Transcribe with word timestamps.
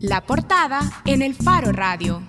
La 0.00 0.20
portada 0.26 0.80
en 1.04 1.22
el 1.22 1.34
Faro 1.34 1.72
Radio. 1.72 2.22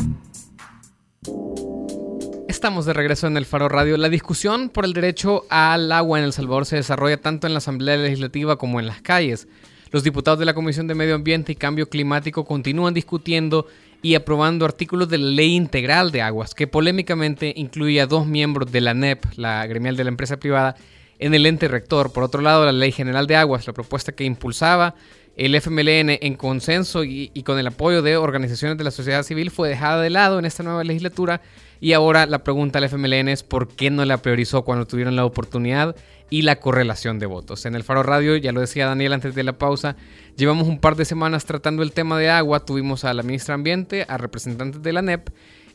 Estamos 2.48 2.85
de 2.85 2.94
regreso 2.94 3.27
en 3.27 3.37
el 3.37 3.45
Faro 3.45 3.69
Radio. 3.69 3.98
La 3.98 4.10
discusión 4.10 4.70
por 4.70 4.86
el 4.86 4.94
derecho 4.94 5.46
al 5.50 5.92
agua 5.92 6.20
en 6.20 6.26
El 6.26 6.34
Salvador 6.34 6.66
se 6.66 6.78
desarrolla 6.78 7.18
tanto 7.18 7.47
en 7.47 7.54
la 7.54 7.60
Asamblea 7.60 7.97
Legislativa 7.97 8.58
como 8.58 8.79
en 8.79 8.88
las 8.88 9.02
calles. 9.02 9.47
Los 9.92 10.04
diputados 10.04 10.39
de 10.39 10.46
la 10.46 10.54
Comisión 10.54 10.88
de 10.88 10.96
Medio 10.96 11.16
Ambiente 11.16 11.52
y 11.52 11.55
Cambio 11.55 11.89
Climático 11.89 12.46
continúan 12.46 12.93
discutiendo 12.93 13.68
y 14.02 14.16
aprobando 14.16 14.66
artículos 14.66 15.09
de 15.09 15.18
la 15.18 15.30
Ley 15.32 15.55
Integral 15.55 16.12
de 16.12 16.21
Aguas, 16.21 16.55
que 16.55 16.68
polémicamente 16.68 17.54
incluye 17.55 18.02
a 18.02 18.07
dos 18.07 18.25
miembros 18.25 18.71
de 18.71 18.82
la 18.82 18.93
NEP, 18.93 19.25
la 19.36 19.66
gremial 19.68 19.96
de 19.96 20.04
la 20.04 20.09
empresa 20.09 20.38
privada, 20.38 20.75
en 21.20 21.34
el 21.34 21.46
ente 21.46 21.68
rector. 21.68 22.12
Por 22.12 22.23
otro 22.23 22.41
lado, 22.41 22.66
la 22.66 22.71
Ley 22.71 22.91
General 22.91 23.27
de 23.27 23.36
Aguas, 23.36 23.68
la 23.68 23.73
propuesta 23.73 24.12
que 24.12 24.25
impulsaba 24.25 24.96
el 25.36 25.54
FMLN 25.55 26.17
en 26.21 26.36
consenso 26.36 27.04
y, 27.04 27.29
con 27.45 27.59
el 27.59 27.68
apoyo 27.68 28.01
de 28.01 28.18
organizaciones 28.18 28.78
de 28.78 28.83
la 28.83 28.91
sociedad 28.91 29.23
civil 29.23 29.51
fue 29.51 29.69
dejada 29.69 30.01
de 30.01 30.10
lado 30.10 30.39
en 30.39 30.46
esta 30.46 30.64
nueva 30.64 30.83
legislatura. 30.83 31.41
Y 31.82 31.93
ahora 31.93 32.26
la 32.26 32.44
pregunta 32.44 32.80
al 32.80 32.86
FMLN 32.86 33.30
es 33.30 33.44
por 33.44 33.68
qué 33.68 33.90
no 33.90 34.05
la 34.05 34.18
priorizó 34.18 34.63
cuando 34.63 34.88
tuvieron 34.88 35.16
la 35.16 35.26
oportunidad 35.26 35.96
y 36.30 36.44
la 36.44 36.55
correlación 36.55 37.20
de 37.20 37.26
votos. 37.26 37.66
En 37.66 37.76
el 37.76 37.84
Faro 37.84 38.02
Radio, 38.02 38.36
ya 38.38 38.52
lo 38.52 38.62
decía 38.62 38.88
Daniel 38.88 39.13
antes 39.13 39.36
de 39.36 39.44
la 39.44 39.58
pausa, 39.58 39.96
llevamos 40.38 40.68
un 40.68 40.80
par 40.80 40.96
de 40.96 41.05
semanas 41.05 41.46
tratando 41.46 41.84
el 41.84 41.91
tema 41.91 42.18
de 42.18 42.30
agua, 42.30 42.66
tuvimos 42.66 43.04
a 43.04 43.13
la 43.13 43.22
ministra 43.22 43.55
Ambiente, 43.55 44.05
a 44.08 44.18
representantes 44.18 44.82
de 44.82 44.94
la 44.94 45.02
NEP 45.02 45.30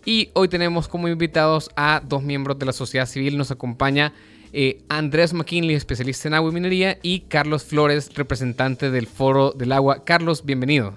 y 0.05 0.31
hoy 0.33 0.49
tenemos 0.49 0.89
como 0.89 1.09
invitados 1.09 1.71
a 1.77 2.03
dos 2.05 2.23
miembros 2.23 2.59
de 2.59 2.67
la 2.67 2.73
sociedad 2.73 3.07
civil, 3.07 3.37
nos 3.37 3.51
acompaña 3.51 4.13
eh, 4.53 4.83
Andrés 4.89 5.33
McKinley, 5.33 5.77
especialista 5.77 6.29
en 6.29 6.35
agua 6.35 6.51
y 6.51 6.55
minería, 6.55 6.99
y 7.03 7.21
Carlos 7.21 7.65
Flores, 7.65 8.13
representante 8.15 8.91
del 8.91 9.07
Foro 9.07 9.53
del 9.53 9.73
Agua. 9.73 10.05
Carlos, 10.05 10.45
bienvenido. 10.45 10.97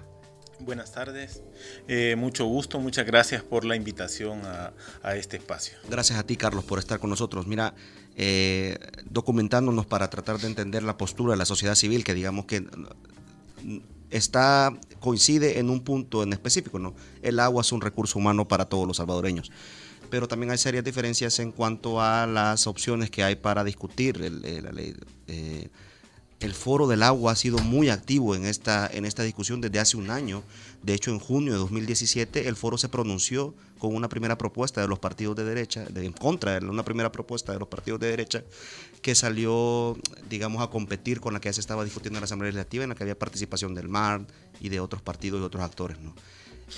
Buenas 0.59 0.93
tardes, 0.93 1.43
eh, 1.87 2.15
mucho 2.17 2.45
gusto, 2.45 2.79
muchas 2.79 3.05
gracias 3.05 3.43
por 3.43 3.65
la 3.65 3.75
invitación 3.75 4.41
a, 4.45 5.15
este 5.15 5.37
espacio. 5.37 5.77
Gracias 5.89 6.17
a 6.17 6.23
ti, 6.23 6.37
Carlos, 6.37 6.63
por 6.63 6.79
estar 6.79 6.99
con 6.99 7.09
nosotros. 7.09 7.47
Mira, 7.47 7.75
eh, 8.15 8.77
documentándonos 9.09 9.85
para 9.85 10.09
tratar 10.09 10.39
de 10.39 10.47
entender 10.47 10.81
la 10.81 10.97
postura 10.97 11.33
de 11.33 11.37
la 11.37 11.45
sociedad 11.45 11.75
civil, 11.75 12.05
que 12.05 12.13
digamos 12.13 12.45
que 12.45 12.65
está 14.09 14.73
coincide 14.99 15.59
en 15.59 15.69
un 15.69 15.81
punto 15.81 16.23
en 16.23 16.31
específico, 16.31 16.79
¿no? 16.79 16.95
El 17.21 17.39
agua 17.39 17.61
es 17.61 17.71
un 17.73 17.81
recurso 17.81 18.17
humano 18.17 18.47
para 18.47 18.65
todos 18.65 18.87
los 18.87 18.97
salvadoreños 18.97 19.51
pero 20.09 20.27
también 20.27 20.51
hay 20.51 20.57
serias 20.57 20.83
diferencias 20.83 21.39
en 21.39 21.51
cuanto 21.51 22.01
a 22.01 22.25
las 22.27 22.67
opciones 22.67 23.09
que 23.09 23.23
hay 23.23 23.35
para 23.35 23.63
discutir 23.63 24.21
eh, 24.21 24.61
la 24.61 24.71
ley. 24.71 24.95
Eh, 25.27 25.69
el 26.43 26.53
Foro 26.53 26.87
del 26.87 27.03
Agua 27.03 27.31
ha 27.31 27.35
sido 27.35 27.57
muy 27.59 27.89
activo 27.89 28.35
en 28.35 28.43
esta, 28.43 28.89
en 28.91 29.05
esta 29.05 29.23
discusión 29.23 29.61
desde 29.61 29.79
hace 29.79 29.95
un 29.95 30.09
año. 30.09 30.43
De 30.81 30.93
hecho, 30.93 31.11
en 31.11 31.19
junio 31.19 31.53
de 31.53 31.59
2017 31.59 32.49
el 32.49 32.57
foro 32.57 32.77
se 32.77 32.89
pronunció 32.89 33.55
con 33.79 33.95
una 33.95 34.09
primera 34.09 34.37
propuesta 34.37 34.81
de 34.81 34.89
los 34.89 34.99
partidos 34.99 35.37
de 35.37 35.45
derecha, 35.45 35.85
de, 35.85 36.05
en 36.05 36.11
contra 36.11 36.59
de 36.59 36.65
una 36.65 36.83
primera 36.83 37.11
propuesta 37.13 37.53
de 37.53 37.59
los 37.59 37.69
partidos 37.69 38.01
de 38.01 38.07
derecha, 38.07 38.43
que 39.01 39.15
salió, 39.15 39.97
digamos, 40.29 40.61
a 40.61 40.67
competir 40.67 41.21
con 41.21 41.33
la 41.33 41.39
que 41.39 41.47
ya 41.47 41.53
se 41.53 41.61
estaba 41.61 41.85
discutiendo 41.85 42.17
en 42.17 42.21
la 42.21 42.25
Asamblea 42.25 42.51
Legislativa, 42.51 42.83
en 42.83 42.89
la 42.89 42.95
que 42.95 43.03
había 43.03 43.17
participación 43.17 43.73
del 43.73 43.87
MAR 43.87 44.25
y 44.59 44.67
de 44.67 44.81
otros 44.81 45.01
partidos 45.01 45.39
y 45.39 45.43
otros 45.43 45.63
actores. 45.63 45.97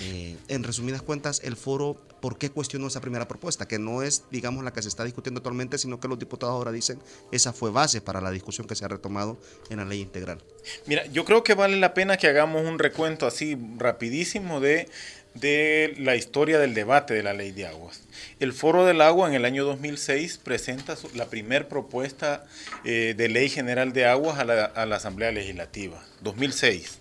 Eh, 0.00 0.36
en 0.48 0.62
resumidas 0.62 1.02
cuentas, 1.02 1.40
el 1.42 1.56
foro, 1.56 1.96
¿por 2.20 2.38
qué 2.38 2.50
cuestionó 2.50 2.86
esa 2.88 3.00
primera 3.00 3.28
propuesta? 3.28 3.66
Que 3.66 3.78
no 3.78 4.02
es, 4.02 4.24
digamos, 4.30 4.62
la 4.64 4.72
que 4.72 4.82
se 4.82 4.88
está 4.88 5.04
discutiendo 5.04 5.38
actualmente, 5.38 5.78
sino 5.78 6.00
que 6.00 6.08
los 6.08 6.18
diputados 6.18 6.52
ahora 6.52 6.72
dicen 6.72 6.98
esa 7.32 7.52
fue 7.52 7.70
base 7.70 8.00
para 8.00 8.20
la 8.20 8.30
discusión 8.30 8.66
que 8.66 8.74
se 8.74 8.84
ha 8.84 8.88
retomado 8.88 9.38
en 9.70 9.78
la 9.78 9.84
ley 9.84 10.00
integral. 10.00 10.42
Mira, 10.86 11.06
yo 11.06 11.24
creo 11.24 11.42
que 11.42 11.54
vale 11.54 11.76
la 11.78 11.94
pena 11.94 12.16
que 12.16 12.26
hagamos 12.26 12.64
un 12.66 12.78
recuento 12.78 13.26
así 13.26 13.56
rapidísimo 13.78 14.60
de, 14.60 14.88
de 15.34 15.94
la 15.98 16.16
historia 16.16 16.58
del 16.58 16.74
debate 16.74 17.14
de 17.14 17.22
la 17.22 17.32
ley 17.32 17.52
de 17.52 17.66
aguas. 17.66 18.02
El 18.38 18.52
Foro 18.52 18.84
del 18.84 19.00
Agua 19.00 19.28
en 19.28 19.34
el 19.34 19.44
año 19.44 19.64
2006 19.64 20.38
presenta 20.38 20.96
la 21.14 21.26
primera 21.26 21.68
propuesta 21.68 22.44
eh, 22.84 23.14
de 23.16 23.28
ley 23.28 23.48
general 23.48 23.92
de 23.92 24.06
aguas 24.06 24.38
a 24.38 24.44
la, 24.44 24.64
a 24.64 24.84
la 24.84 24.96
Asamblea 24.96 25.32
Legislativa, 25.32 26.02
2006. 26.20 26.98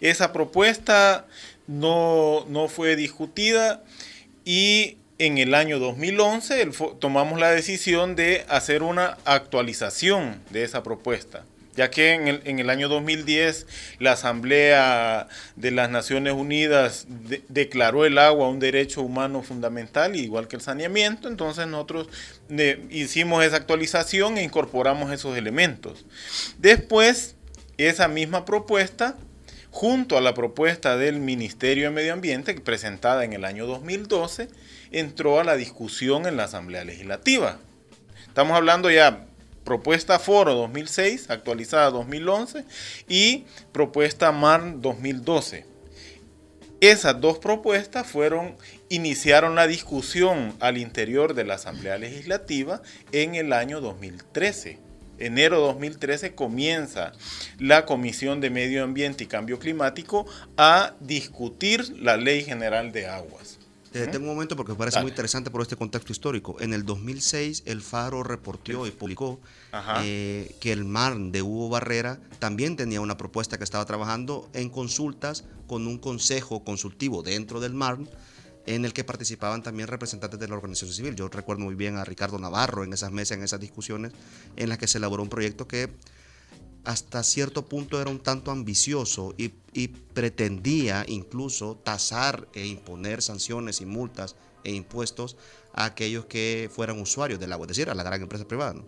Esa 0.00 0.32
propuesta 0.32 1.26
no, 1.66 2.44
no 2.48 2.68
fue 2.68 2.96
discutida 2.96 3.82
y 4.44 4.98
en 5.18 5.38
el 5.38 5.54
año 5.54 5.78
2011 5.78 6.70
tomamos 6.98 7.38
la 7.38 7.50
decisión 7.50 8.16
de 8.16 8.44
hacer 8.48 8.82
una 8.82 9.16
actualización 9.24 10.40
de 10.50 10.64
esa 10.64 10.82
propuesta, 10.82 11.44
ya 11.76 11.88
que 11.88 12.12
en 12.12 12.28
el, 12.28 12.42
en 12.44 12.58
el 12.58 12.68
año 12.68 12.88
2010 12.88 13.66
la 14.00 14.12
Asamblea 14.12 15.28
de 15.56 15.70
las 15.70 15.88
Naciones 15.88 16.34
Unidas 16.34 17.06
declaró 17.48 18.04
el 18.04 18.18
agua 18.18 18.48
un 18.48 18.58
derecho 18.58 19.02
humano 19.02 19.42
fundamental, 19.42 20.16
igual 20.16 20.48
que 20.48 20.56
el 20.56 20.62
saneamiento, 20.62 21.28
entonces 21.28 21.66
nosotros 21.68 22.08
hicimos 22.90 23.44
esa 23.44 23.56
actualización 23.56 24.36
e 24.36 24.42
incorporamos 24.42 25.12
esos 25.12 25.36
elementos. 25.36 26.04
Después, 26.58 27.36
esa 27.76 28.08
misma 28.08 28.44
propuesta 28.44 29.16
junto 29.74 30.16
a 30.16 30.20
la 30.20 30.34
propuesta 30.34 30.96
del 30.96 31.18
Ministerio 31.18 31.86
de 31.86 31.90
Medio 31.90 32.12
Ambiente, 32.12 32.54
presentada 32.54 33.24
en 33.24 33.32
el 33.32 33.44
año 33.44 33.66
2012, 33.66 34.48
entró 34.92 35.40
a 35.40 35.44
la 35.44 35.56
discusión 35.56 36.26
en 36.26 36.36
la 36.36 36.44
Asamblea 36.44 36.84
Legislativa. 36.84 37.58
Estamos 38.24 38.56
hablando 38.56 38.88
ya 38.88 39.26
propuesta 39.64 40.20
Foro 40.20 40.54
2006, 40.54 41.28
actualizada 41.28 41.90
2011, 41.90 42.64
y 43.08 43.46
propuesta 43.72 44.30
MAR 44.30 44.80
2012. 44.80 45.66
Esas 46.80 47.20
dos 47.20 47.40
propuestas 47.40 48.06
fueron, 48.06 48.54
iniciaron 48.90 49.56
la 49.56 49.66
discusión 49.66 50.54
al 50.60 50.78
interior 50.78 51.34
de 51.34 51.46
la 51.46 51.54
Asamblea 51.54 51.98
Legislativa 51.98 52.80
en 53.10 53.34
el 53.34 53.52
año 53.52 53.80
2013 53.80 54.83
enero 55.18 55.56
de 55.56 55.66
2013 55.66 56.34
comienza 56.34 57.12
la 57.58 57.86
Comisión 57.86 58.40
de 58.40 58.50
Medio 58.50 58.84
Ambiente 58.84 59.24
y 59.24 59.26
Cambio 59.26 59.58
Climático 59.58 60.26
a 60.56 60.94
discutir 61.00 61.96
la 61.98 62.16
Ley 62.16 62.44
General 62.44 62.92
de 62.92 63.06
Aguas. 63.06 63.58
Te 63.94 64.00
detengo 64.00 64.24
un 64.24 64.34
momento 64.34 64.56
porque 64.56 64.72
me 64.72 64.78
parece 64.78 65.00
muy 65.00 65.10
interesante 65.10 65.52
por 65.52 65.62
este 65.62 65.76
contexto 65.76 66.10
histórico. 66.10 66.56
En 66.58 66.74
el 66.74 66.84
2006 66.84 67.62
el 67.64 67.80
Faro 67.80 68.24
reportó 68.24 68.88
y 68.88 68.90
publicó 68.90 69.38
eh, 70.02 70.52
que 70.58 70.72
el 70.72 70.84
MARN 70.84 71.30
de 71.30 71.42
Hugo 71.42 71.68
Barrera 71.68 72.18
también 72.40 72.74
tenía 72.74 73.00
una 73.00 73.16
propuesta 73.16 73.56
que 73.56 73.62
estaba 73.62 73.84
trabajando 73.84 74.50
en 74.52 74.68
consultas 74.68 75.44
con 75.68 75.86
un 75.86 75.98
consejo 75.98 76.64
consultivo 76.64 77.22
dentro 77.22 77.60
del 77.60 77.74
MARN 77.74 78.08
en 78.66 78.84
el 78.84 78.92
que 78.92 79.04
participaban 79.04 79.62
también 79.62 79.88
representantes 79.88 80.40
de 80.40 80.48
la 80.48 80.54
organización 80.54 80.92
civil. 80.92 81.16
Yo 81.16 81.28
recuerdo 81.28 81.62
muy 81.64 81.74
bien 81.74 81.96
a 81.96 82.04
Ricardo 82.04 82.38
Navarro 82.38 82.84
en 82.84 82.92
esas 82.92 83.12
mesas, 83.12 83.36
en 83.36 83.44
esas 83.44 83.60
discusiones, 83.60 84.12
en 84.56 84.68
las 84.68 84.78
que 84.78 84.88
se 84.88 84.98
elaboró 84.98 85.22
un 85.22 85.28
proyecto 85.28 85.68
que 85.68 85.90
hasta 86.84 87.22
cierto 87.22 87.66
punto 87.66 88.00
era 88.00 88.10
un 88.10 88.20
tanto 88.20 88.50
ambicioso 88.50 89.34
y, 89.36 89.48
pretendía 90.14 91.04
incluso 91.08 91.76
tasar 91.76 92.46
e 92.52 92.66
imponer 92.66 93.22
sanciones 93.22 93.80
y 93.80 93.86
multas 93.86 94.36
e 94.62 94.72
impuestos 94.72 95.36
a 95.72 95.86
aquellos 95.86 96.26
que 96.26 96.70
fueran 96.72 97.00
usuarios 97.00 97.40
del 97.40 97.52
agua, 97.52 97.64
es 97.64 97.68
decir, 97.68 97.90
a 97.90 97.94
la 97.94 98.04
gran 98.04 98.22
empresa 98.22 98.46
privada. 98.46 98.80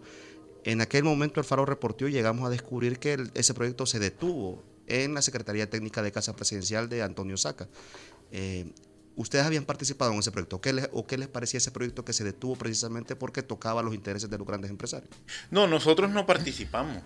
En 0.62 0.80
aquel 0.80 1.02
momento 1.02 1.40
el 1.40 1.46
Faro 1.46 1.64
reportó 1.64 2.06
y 2.06 2.12
llegamos 2.12 2.46
a 2.46 2.50
descubrir 2.50 3.00
que 3.00 3.28
ese 3.34 3.54
proyecto 3.54 3.86
se 3.86 3.98
detuvo 3.98 4.62
en 4.86 5.14
la 5.14 5.22
Secretaría 5.22 5.68
Técnica 5.68 6.02
de 6.02 6.12
Casa 6.12 6.36
Presidencial 6.36 6.88
de 6.88 7.02
Antonio 7.02 7.36
Saca. 7.36 7.68
Eh, 8.30 8.72
¿Ustedes 9.16 9.46
habían 9.46 9.64
participado 9.64 10.12
en 10.12 10.18
ese 10.18 10.30
proyecto? 10.30 10.60
¿Qué 10.60 10.74
les, 10.74 10.90
¿O 10.92 11.06
qué 11.06 11.16
les 11.16 11.26
parecía 11.26 11.58
ese 11.58 11.70
proyecto 11.70 12.04
que 12.04 12.12
se 12.12 12.22
detuvo 12.22 12.54
precisamente 12.54 13.16
porque 13.16 13.42
tocaba 13.42 13.82
los 13.82 13.94
intereses 13.94 14.28
de 14.28 14.36
los 14.36 14.46
grandes 14.46 14.70
empresarios? 14.70 15.10
No, 15.50 15.66
nosotros 15.66 16.10
no 16.10 16.26
participamos. 16.26 17.02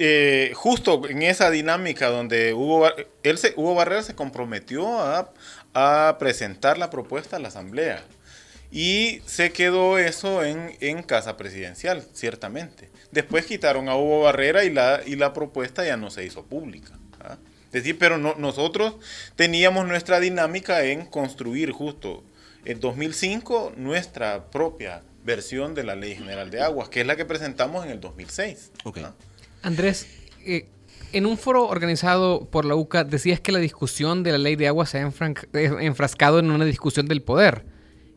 Eh, 0.00 0.52
justo 0.54 1.08
en 1.08 1.22
esa 1.22 1.50
dinámica 1.50 2.08
donde 2.08 2.54
Hugo, 2.54 2.88
Hugo 3.56 3.74
Barrera 3.74 4.02
se 4.02 4.14
comprometió 4.14 5.00
a, 5.00 5.32
presentar 6.18 6.78
la 6.78 6.90
propuesta 6.90 7.36
a 7.36 7.38
la 7.38 7.48
Asamblea. 7.48 8.04
Y 8.70 9.22
se 9.24 9.52
quedó 9.52 9.98
eso 9.98 10.42
en, 10.44 10.76
en, 10.80 11.02
Casa 11.04 11.36
Presidencial, 11.36 12.04
ciertamente. 12.12 12.90
Después 13.12 13.46
quitaron 13.46 13.88
a 13.88 13.96
Hugo 13.96 14.22
Barrera 14.22 14.64
y 14.64 14.70
la, 14.70 15.00
y 15.06 15.14
la 15.14 15.32
propuesta 15.32 15.86
ya 15.86 15.96
no 15.96 16.10
se 16.10 16.24
hizo 16.24 16.44
pública. 16.44 16.97
Decir, 17.72 17.98
pero 17.98 18.18
nosotros 18.18 18.94
teníamos 19.36 19.86
nuestra 19.86 20.20
dinámica 20.20 20.84
en 20.84 21.06
construir 21.06 21.72
justo 21.72 22.24
en 22.64 22.80
2005 22.80 23.74
nuestra 23.76 24.50
propia 24.50 25.02
versión 25.24 25.74
de 25.74 25.84
la 25.84 25.94
Ley 25.94 26.14
General 26.16 26.50
de 26.50 26.62
Aguas, 26.62 26.88
que 26.88 27.00
es 27.00 27.06
la 27.06 27.16
que 27.16 27.24
presentamos 27.24 27.84
en 27.84 27.92
el 27.92 28.00
2006. 28.00 28.72
Andrés, 29.62 30.06
eh, 30.44 30.66
en 31.12 31.26
un 31.26 31.38
foro 31.38 31.66
organizado 31.66 32.46
por 32.50 32.64
la 32.64 32.74
UCA 32.74 33.04
decías 33.04 33.40
que 33.40 33.52
la 33.52 33.58
discusión 33.58 34.22
de 34.22 34.32
la 34.32 34.38
Ley 34.38 34.56
de 34.56 34.68
Aguas 34.68 34.90
se 34.90 34.98
ha 34.98 35.06
eh, 35.06 35.70
enfrascado 35.80 36.38
en 36.38 36.50
una 36.50 36.64
discusión 36.64 37.06
del 37.06 37.22
poder. 37.22 37.64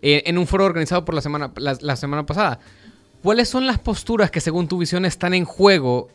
Eh, 0.01 0.23
en 0.25 0.37
un 0.37 0.47
foro 0.47 0.65
organizado 0.65 1.05
por 1.05 1.13
la 1.13 1.21
semana, 1.21 1.53
la, 1.55 1.95
semana 1.95 2.25
pasada. 2.25 2.59
¿Cuáles 3.21 3.49
son 3.49 3.67
las 3.67 3.77
posturas 3.77 4.31
que 4.31 4.41
según 4.41 4.67
tu 4.67 4.79
visión 4.79 5.05
están 5.05 5.33
en 5.35 5.45
juego 5.45 6.09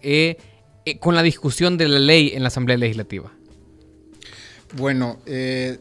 con 0.94 1.14
la 1.14 1.22
discusión 1.22 1.76
de 1.76 1.88
la 1.88 1.98
ley 1.98 2.32
en 2.34 2.42
la 2.42 2.48
Asamblea 2.48 2.76
Legislativa? 2.76 3.32
Bueno, 4.74 5.18
eh, 5.26 5.78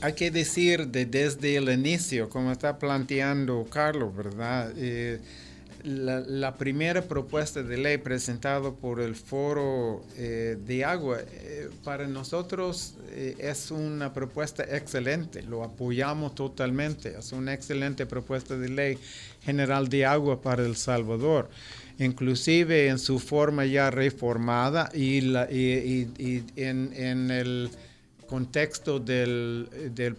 hay 0.00 0.12
que 0.12 0.30
decir 0.30 0.88
de, 0.88 1.06
desde 1.06 1.56
el 1.56 1.68
inicio, 1.68 2.28
como 2.28 2.52
está 2.52 2.78
planteando 2.78 3.66
Carlos, 3.68 4.14
¿verdad? 4.14 4.72
Eh, 4.76 5.20
la, 5.84 6.54
primera 6.54 7.02
propuesta 7.02 7.62
de 7.62 7.76
ley 7.78 7.98
presentada 7.98 8.72
por 8.72 9.00
el 9.00 9.14
Foro 9.14 10.04
eh, 10.16 10.56
de 10.64 10.84
Agua, 10.84 11.18
eh, 11.20 11.68
para 11.84 12.06
nosotros 12.06 12.94
es 13.14 13.70
una 13.70 14.12
propuesta 14.12 14.64
excelente, 14.64 15.42
lo 15.42 15.64
apoyamos 15.64 16.34
totalmente, 16.34 17.16
es 17.18 17.32
una 17.32 17.52
excelente 17.54 18.06
propuesta 18.06 18.56
de 18.56 18.68
ley 18.68 18.98
general 19.42 19.88
de 19.88 20.04
agua 20.04 20.40
para 20.40 20.64
El 20.64 20.76
Salvador 20.76 21.48
inclusive 21.98 22.88
en 22.88 22.98
su 22.98 23.18
forma 23.18 23.66
ya 23.66 23.90
reformada 23.90 24.90
y, 24.94 25.20
la, 25.20 25.50
y, 25.50 26.44
en, 26.56 26.92
en 26.94 27.30
el 27.30 27.70
contexto 28.28 29.00
del, 29.00 29.68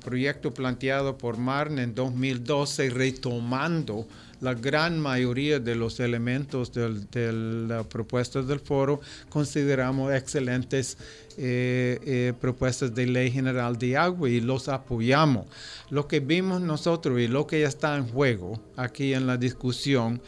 proyecto 0.04 0.54
planteado 0.54 1.18
por 1.18 1.38
Marne 1.38 1.84
en 1.84 1.96
2012, 1.96 2.90
retomando 2.90 4.06
la 4.42 4.54
gran 4.54 5.00
mayoría 5.00 5.60
de 5.60 5.76
los 5.76 6.00
elementos 6.00 6.72
de 6.74 7.34
la 7.68 7.84
propuesta 7.84 8.42
del 8.42 8.60
foro, 8.60 9.02
consideramos 9.30 10.14
excelentes 10.14 10.98
eh, 11.38 12.00
eh, 12.06 12.34
propuestas 12.40 12.94
de 12.94 13.06
ley 13.06 13.32
general 13.32 13.78
de 13.78 13.96
agua 13.96 14.30
y 14.30 14.42
los 14.42 14.68
apoyamos. 14.68 15.46
Lo 15.90 16.08
que 16.08 16.20
vimos 16.20 16.62
nosotros 16.62 17.20
y 17.20 17.28
lo 17.28 17.48
que 17.48 17.64
está 17.64 17.96
en 17.96 18.08
juego 18.08 18.60
aquí 18.76 19.14
en 19.14 19.26
la 19.26 19.38
discusión 19.38 20.22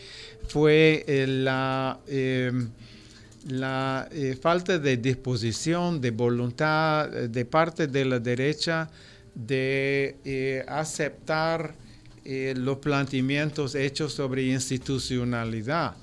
fue 0.47 1.03
eh, 1.07 1.27
la 1.27 1.99
eh, 2.07 2.51
falta 4.41 4.77
de 4.77 4.97
disposición, 4.97 5.99
de 5.99 6.11
voluntad 6.11 7.09
de 7.09 7.45
parte 7.45 7.87
de 7.87 8.05
la 8.05 8.19
derecha 8.19 8.89
de 9.33 10.63
aceptar 10.67 11.73
los 12.23 12.77
planteamientos 12.77 13.75
hechos 13.75 14.13
sobre 14.13 14.43
institucionalidad. 14.43 15.95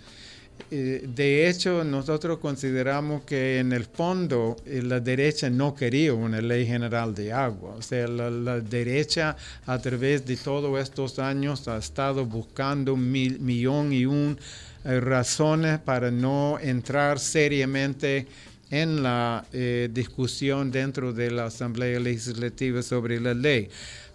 de 0.71 1.49
hecho, 1.49 1.85
nosotros 1.85 2.39
consideramos 2.39 3.23
que 3.23 3.61
en 3.61 3.73
el 3.73 3.85
fondo 3.85 4.57
la 4.67 4.99
derecha 4.99 5.49
no 5.49 5.75
quería 5.75 6.13
una 6.15 6.41
ley 6.41 6.67
general 6.67 7.15
de 7.15 7.33
agua. 7.33 7.77
O 7.77 7.83
sea, 7.83 8.09
la, 8.09 8.61
derecha 8.61 9.37
a 9.67 9.79
través 9.79 10.27
de 10.27 10.37
todos 10.37 10.81
estos 10.81 11.19
años 11.19 11.69
ha 11.69 11.79
estado 11.79 12.27
buscando 12.27 12.95
un 12.95 13.11
millón 13.11 13.93
y 13.93 14.05
un 14.07 14.39
razones 14.85 15.79
para 15.79 16.11
no 16.11 16.59
entrar 16.61 17.19
seriamente 17.19 18.27
en 18.71 19.03
la 19.03 19.45
eh, 19.53 19.89
discusión 19.93 20.71
dentro 20.71 21.13
de 21.13 21.31
la 21.31 21.47
Asamblea 21.47 21.99
Legislativa 21.99 22.83
sobre 22.83 23.21
la 23.21 23.35
ley. 23.35 23.69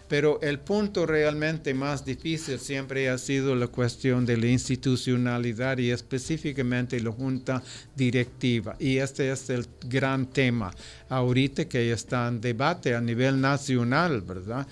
Pero 0.08 0.38
el 0.42 0.60
punto 0.60 1.06
realmente 1.06 1.72
más 1.72 2.04
difícil 2.04 2.58
siempre 2.58 3.08
ha 3.08 3.18
sido 3.18 3.54
la 3.54 3.68
cuestión 3.68 4.26
de 4.26 4.36
la 4.36 4.46
institucionalidad 4.46 5.78
y 5.78 5.90
específicamente 5.90 7.00
la 7.00 7.10
junta 7.10 7.62
directiva. 7.96 8.76
Y 8.78 8.98
este 8.98 9.30
es 9.30 9.48
el 9.50 9.66
gran 9.88 10.26
tema 10.26 10.74
ahorita 11.08 11.66
que 11.66 11.90
está 11.90 12.28
en 12.28 12.40
debate 12.40 12.94
a 12.94 13.00
nivel 13.00 13.40
nacional, 13.40 14.20
¿verdad? 14.20 14.66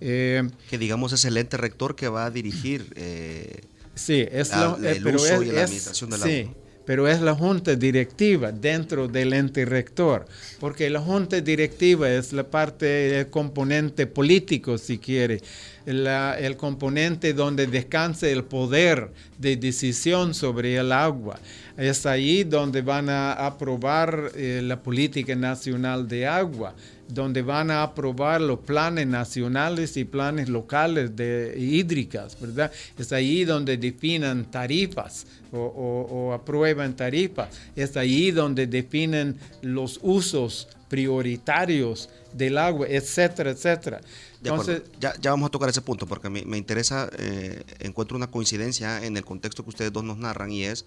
Eh, 0.00 0.48
que 0.70 0.78
digamos 0.78 1.12
es 1.12 1.24
el 1.26 1.36
ente 1.36 1.58
rector 1.58 1.94
que 1.94 2.08
va 2.08 2.24
a 2.24 2.30
dirigir 2.30 2.90
eh, 2.96 3.60
Sí, 3.94 4.26
es 4.30 4.50
la, 4.50 4.78
eh, 4.82 5.00
pero 5.02 5.18
es, 5.18 5.30
la 5.30 5.62
administración 5.64 6.12
sí, 6.12 6.50
pero 6.90 7.06
es 7.06 7.20
la 7.20 7.36
junta 7.36 7.76
directiva 7.76 8.50
dentro 8.50 9.06
del 9.06 9.32
ente 9.32 9.64
rector, 9.64 10.26
porque 10.58 10.90
la 10.90 10.98
junta 10.98 11.40
directiva 11.40 12.10
es 12.10 12.32
la 12.32 12.42
parte, 12.42 13.20
el 13.20 13.30
componente 13.30 14.08
político, 14.08 14.76
si 14.76 14.98
quiere, 14.98 15.40
el 15.86 16.56
componente 16.56 17.32
donde 17.32 17.68
descansa 17.68 18.28
el 18.28 18.42
poder 18.42 19.12
de 19.38 19.56
decisión 19.56 20.34
sobre 20.34 20.74
el 20.74 20.90
agua. 20.90 21.38
Es 21.76 22.06
ahí 22.06 22.42
donde 22.42 22.82
van 22.82 23.08
a 23.08 23.34
aprobar 23.34 24.32
eh, 24.34 24.60
la 24.60 24.82
política 24.82 25.36
nacional 25.36 26.08
de 26.08 26.26
agua 26.26 26.74
donde 27.14 27.42
van 27.42 27.70
a 27.70 27.82
aprobar 27.82 28.40
los 28.40 28.60
planes 28.60 29.06
nacionales 29.06 29.96
y 29.96 30.04
planes 30.04 30.48
locales 30.48 31.16
de 31.16 31.54
hídricas, 31.56 32.40
¿verdad? 32.40 32.70
Es 32.98 33.12
ahí 33.12 33.44
donde 33.44 33.76
definen 33.76 34.44
tarifas 34.46 35.26
o, 35.52 36.32
aprueban 36.34 36.94
tarifas. 36.94 37.48
Es 37.76 37.96
ahí 37.96 38.30
donde 38.30 38.66
definen 38.66 39.36
los 39.62 39.98
usos 40.02 40.68
prioritarios 40.88 42.08
del 42.32 42.58
agua, 42.58 42.86
etcétera, 42.88 43.50
etcétera. 43.50 44.00
Entonces, 44.42 44.82
ya, 44.98 45.14
ya, 45.20 45.30
vamos 45.30 45.48
a 45.48 45.50
tocar 45.50 45.68
ese 45.68 45.82
punto 45.82 46.06
porque 46.06 46.30
me, 46.30 46.44
me 46.44 46.56
interesa, 46.56 47.10
eh, 47.18 47.62
encuentro 47.80 48.16
una 48.16 48.30
coincidencia 48.30 49.04
en 49.04 49.16
el 49.16 49.24
contexto 49.24 49.62
que 49.62 49.70
ustedes 49.70 49.92
dos 49.92 50.02
nos 50.02 50.16
narran 50.16 50.50
y 50.50 50.64
es 50.64 50.86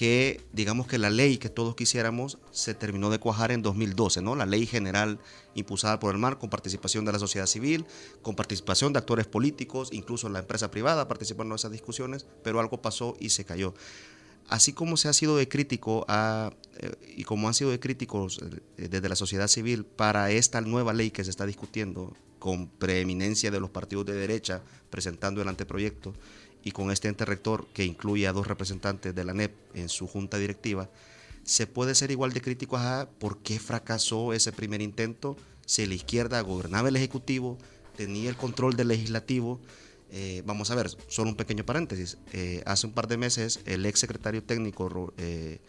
que 0.00 0.40
digamos 0.54 0.86
que 0.86 0.96
la 0.96 1.10
ley 1.10 1.36
que 1.36 1.50
todos 1.50 1.76
quisiéramos 1.76 2.38
se 2.52 2.72
terminó 2.72 3.10
de 3.10 3.18
cuajar 3.18 3.52
en 3.52 3.60
2012, 3.60 4.22
¿no? 4.22 4.34
La 4.34 4.46
ley 4.46 4.64
general 4.64 5.18
impulsada 5.54 6.00
por 6.00 6.14
el 6.14 6.18
MAR 6.18 6.38
con 6.38 6.48
participación 6.48 7.04
de 7.04 7.12
la 7.12 7.18
sociedad 7.18 7.44
civil, 7.44 7.84
con 8.22 8.34
participación 8.34 8.94
de 8.94 8.98
actores 8.98 9.26
políticos, 9.26 9.90
incluso 9.92 10.30
la 10.30 10.38
empresa 10.38 10.70
privada 10.70 11.06
participando 11.06 11.52
en 11.52 11.56
esas 11.56 11.70
discusiones, 11.70 12.24
pero 12.42 12.60
algo 12.60 12.80
pasó 12.80 13.14
y 13.20 13.28
se 13.28 13.44
cayó. 13.44 13.74
Así 14.48 14.72
como 14.72 14.96
se 14.96 15.10
ha 15.10 15.12
sido 15.12 15.36
de 15.36 15.48
crítico 15.48 16.06
a, 16.08 16.54
eh, 16.78 16.92
y 17.18 17.24
como 17.24 17.48
han 17.48 17.52
sido 17.52 17.70
de 17.70 17.78
críticos 17.78 18.40
eh, 18.78 18.88
desde 18.88 19.06
la 19.06 19.16
sociedad 19.16 19.48
civil 19.48 19.84
para 19.84 20.30
esta 20.30 20.62
nueva 20.62 20.94
ley 20.94 21.10
que 21.10 21.24
se 21.24 21.30
está 21.30 21.44
discutiendo 21.44 22.16
con 22.38 22.68
preeminencia 22.68 23.50
de 23.50 23.60
los 23.60 23.68
partidos 23.68 24.06
de 24.06 24.14
derecha 24.14 24.62
presentando 24.88 25.42
el 25.42 25.48
anteproyecto, 25.48 26.14
y 26.62 26.72
con 26.72 26.90
este 26.90 27.08
ente 27.08 27.24
rector 27.24 27.66
que 27.72 27.84
incluye 27.84 28.26
a 28.26 28.32
dos 28.32 28.46
representantes 28.46 29.14
de 29.14 29.24
la 29.24 29.34
NEP 29.34 29.52
en 29.74 29.88
su 29.88 30.06
junta 30.06 30.38
directiva, 30.38 30.88
se 31.42 31.66
puede 31.66 31.94
ser 31.94 32.10
igual 32.10 32.32
de 32.32 32.42
crítico 32.42 32.76
a 32.76 33.08
por 33.18 33.38
qué 33.38 33.58
fracasó 33.58 34.32
ese 34.32 34.52
primer 34.52 34.82
intento 34.82 35.36
si 35.70 35.86
la 35.86 35.94
izquierda 35.94 36.40
gobernaba 36.40 36.88
el 36.88 36.96
Ejecutivo, 36.96 37.56
tenía 37.96 38.28
el 38.28 38.36
control 38.36 38.74
del 38.74 38.88
Legislativo. 38.88 39.60
Eh, 40.10 40.42
vamos 40.44 40.72
a 40.72 40.74
ver, 40.74 40.90
solo 41.06 41.30
un 41.30 41.36
pequeño 41.36 41.64
paréntesis. 41.64 42.18
Eh, 42.32 42.60
hace 42.66 42.88
un 42.88 42.92
par 42.92 43.06
de 43.06 43.16
meses 43.16 43.60
el 43.66 43.86
ex 43.86 44.00
secretario 44.00 44.42
técnico 44.42 45.14
eh, 45.16 45.60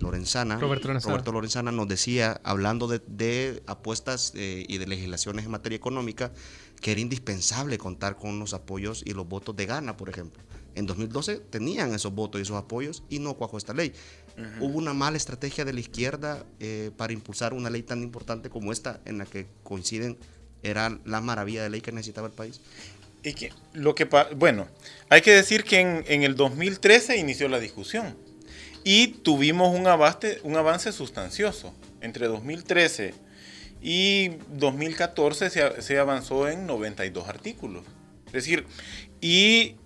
Lorenzana, 0.00 0.58
Roberto 0.58 1.32
Lorenzana. 1.32 1.70
nos 1.70 1.86
decía, 1.86 2.40
hablando 2.42 2.88
de, 2.88 3.00
de 3.06 3.62
apuestas 3.66 4.32
y 4.34 4.78
de 4.78 4.86
legislaciones 4.86 5.44
en 5.44 5.52
materia 5.52 5.76
económica, 5.76 6.32
que 6.80 6.92
era 6.92 7.00
indispensable 7.00 7.78
contar 7.78 8.16
con 8.16 8.38
los 8.38 8.54
apoyos 8.54 9.02
y 9.04 9.12
los 9.12 9.28
votos 9.28 9.54
de 9.54 9.66
Gana, 9.66 9.96
por 9.96 10.08
ejemplo. 10.08 10.42
En 10.74 10.86
2012 10.86 11.36
tenían 11.50 11.94
esos 11.94 12.14
votos 12.14 12.40
y 12.40 12.42
esos 12.42 12.56
apoyos 12.56 13.02
y 13.08 13.18
no 13.18 13.34
cuajó 13.34 13.58
esta 13.58 13.74
ley. 13.74 13.92
Hubo 14.58 14.78
una 14.78 14.94
mala 14.94 15.18
estrategia 15.18 15.66
de 15.66 15.74
la 15.74 15.80
izquierda 15.80 16.46
eh, 16.60 16.90
para 16.96 17.12
impulsar 17.12 17.52
una 17.52 17.68
ley 17.68 17.82
tan 17.82 18.02
importante 18.02 18.48
como 18.48 18.72
esta, 18.72 19.00
en 19.04 19.18
la 19.18 19.26
que 19.26 19.46
coinciden, 19.62 20.16
era 20.62 20.98
la 21.04 21.20
maravilla 21.20 21.62
de 21.62 21.68
ley 21.68 21.82
que 21.82 21.92
necesitaba 21.92 22.28
el 22.28 22.32
país. 22.32 22.62
Y 23.22 23.34
que, 23.34 23.52
lo 23.74 23.94
que, 23.94 24.08
bueno, 24.36 24.66
hay 25.10 25.20
que 25.20 25.32
decir 25.32 25.64
que 25.64 25.80
en, 25.80 26.04
en 26.06 26.22
el 26.22 26.36
2013 26.36 27.18
inició 27.18 27.48
la 27.48 27.58
discusión 27.58 28.16
y 28.84 29.08
tuvimos 29.08 29.76
un, 29.76 29.86
avance, 29.86 30.40
un 30.42 30.56
avance 30.56 30.92
sustancioso. 30.92 31.74
Entre 32.00 32.26
2013 32.26 33.14
y 33.82 34.30
2014 34.54 35.50
se, 35.50 35.82
se, 35.82 35.98
avanzó 35.98 36.48
en 36.48 36.66
92 36.66 37.28
artículos. 37.28 37.84
Es 38.26 38.32
decir, 38.32 38.66
y 39.20 39.76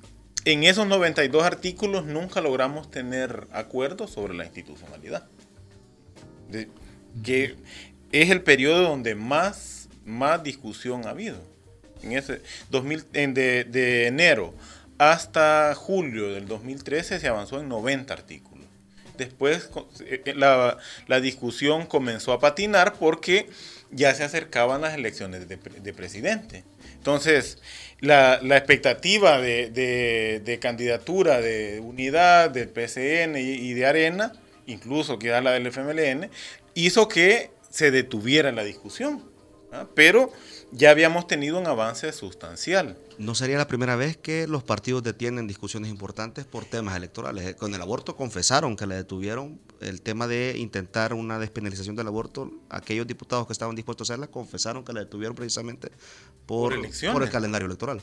en 0.45 0.65
esos 0.65 0.87
92 0.87 1.43
artículos 1.43 2.05
nunca 2.05 2.41
logramos 2.41 2.91
tener 2.91 3.49
acuerdos 3.53 4.11
sobre 4.11 4.35
la 4.35 4.45
institucionalidad. 4.45 5.27
que 7.23 7.57
es 8.13 8.31
el 8.31 8.43
periodo 8.43 8.83
donde 8.83 9.15
más, 9.15 9.89
más 10.05 10.43
discusión 10.43 11.07
ha 11.07 11.11
habido. 11.11 11.39
En 12.03 12.13
ese 12.13 12.43
2000, 12.71 13.07
de, 13.13 13.65
de 13.65 14.07
enero 14.07 14.55
hasta 14.99 15.75
julio 15.75 16.33
del 16.33 16.47
2013 16.47 17.19
se 17.19 17.29
avanzó 17.29 17.61
en 17.61 17.69
90 17.69 18.13
artículos. 18.13 18.54
Después 19.17 19.71
eh, 20.01 20.35
la, 20.35 20.79
la 21.07 21.21
discusión 21.21 21.87
comenzó 21.87 22.33
a 22.33 22.41
patinar 22.41 22.95
porque 22.95 23.49
ya 23.95 24.15
se 24.15 24.25
acercaban 24.25 24.81
las 24.81 24.95
elecciones 24.95 25.49
de, 25.49 25.93
presidente. 25.93 26.65
Entonces, 26.97 27.59
la, 28.01 28.41
expectativa 28.57 29.41
de, 29.41 30.59
candidatura 30.61 31.41
de 31.41 31.81
unidad 31.81 32.51
del 32.51 32.69
PCN 32.69 33.37
y, 33.37 33.73
de 33.73 33.87
Arena, 33.87 34.33
incluso 34.67 35.19
era 35.23 35.41
la 35.41 35.53
del 35.53 35.69
FMLN, 35.69 36.31
hizo 36.75 37.09
que 37.09 37.51
se 37.71 37.91
detuviera 37.91 38.51
la 38.53 38.65
discusión. 38.65 39.23
Pero 39.95 40.33
ya 40.75 40.91
habíamos 40.91 41.27
tenido 41.29 41.59
un 41.59 41.67
avance 41.67 42.13
sustancial. 42.13 42.97
No 43.17 43.37
sería 43.37 43.59
la 43.59 43.69
primera 43.69 43.95
vez 43.95 44.17
que 44.17 44.49
los 44.49 44.65
partidos 44.65 45.05
detienen 45.05 45.47
discusiones 45.47 45.89
importantes 45.89 46.45
por 46.47 46.65
temas 46.65 46.97
electorales. 46.97 47.55
Con 47.55 47.73
el 47.75 47.81
aborto 47.81 48.17
confesaron 48.17 48.77
que 48.77 48.87
le 48.87 48.97
detuvieron 48.97 49.61
el 49.81 50.03
tema 50.03 50.27
de 50.27 50.55
intentar 50.59 51.15
una 51.15 51.39
despenalización 51.39 51.95
del 51.95 52.09
aborto, 52.09 52.51
aquellos 52.71 53.07
diputados 53.07 53.47
que 53.47 53.53
estaban 53.53 53.77
dispuestos 53.77 54.11
a 54.11 54.15
hacerla 54.15 54.27
confesaron 54.27 54.85
que 54.85 54.93
la 54.93 55.01
detuvieron 55.01 55.37
precisamente 55.37 55.93
por, 56.47 56.75
por, 57.13 57.23
el 57.23 57.31
calendario 57.31 57.67
electoral. 57.67 58.01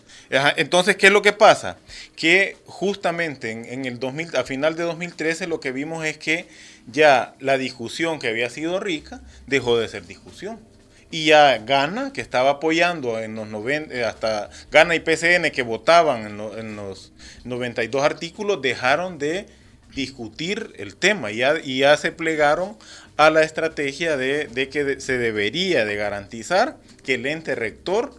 entonces, 0.56 0.96
¿qué 0.96 1.08
es 1.08 1.14
lo 1.14 1.22
que 1.22 1.34
pasa? 1.34 1.78
Que 2.16 2.58
justamente 2.66 3.52
en, 3.52 3.86
el 3.86 4.00
2000, 4.00 4.38
a 4.38 4.44
final 4.46 4.76
de 4.76 4.84
2013 4.84 5.48
lo 5.48 5.60
que 5.60 5.74
vimos 5.74 6.06
es 6.06 6.18
que 6.18 6.48
ya 6.88 7.36
la 7.40 7.58
discusión 7.58 8.20
que 8.20 8.30
había 8.30 8.50
sido 8.50 8.80
rica 8.80 9.22
dejó 9.46 9.78
de 9.78 9.90
ser 9.90 10.08
discusión. 10.08 10.71
Y 11.12 11.26
ya 11.26 11.58
Gana, 11.58 12.14
que 12.14 12.22
estaba 12.22 12.52
apoyando 12.52 13.20
en 13.20 13.36
los 13.36 13.48
90, 13.48 13.94
eh, 13.94 14.06
hasta 14.06 14.50
Gana 14.72 14.96
y 14.96 15.02
PCN 15.02 15.52
que 15.52 15.62
votaban 15.62 16.26
en, 16.58 16.76
los 16.78 17.12
92 17.44 18.02
artículos, 18.04 18.62
dejaron 18.62 19.20
de 19.20 19.46
discutir 19.94 20.74
el 20.78 20.96
tema 20.96 21.32
y 21.32 21.38
ya, 21.38 21.56
y 21.62 21.80
ya 21.80 21.98
se 21.98 22.14
plegaron 22.14 22.78
a 23.18 23.30
la 23.30 23.44
estrategia 23.44 24.16
de, 24.18 24.70
que 24.72 25.02
se 25.02 25.18
debería 25.18 25.86
de 25.86 25.96
garantizar 25.96 26.78
que 27.04 27.16
el 27.16 27.26
ente 27.26 27.56
rector 27.56 28.16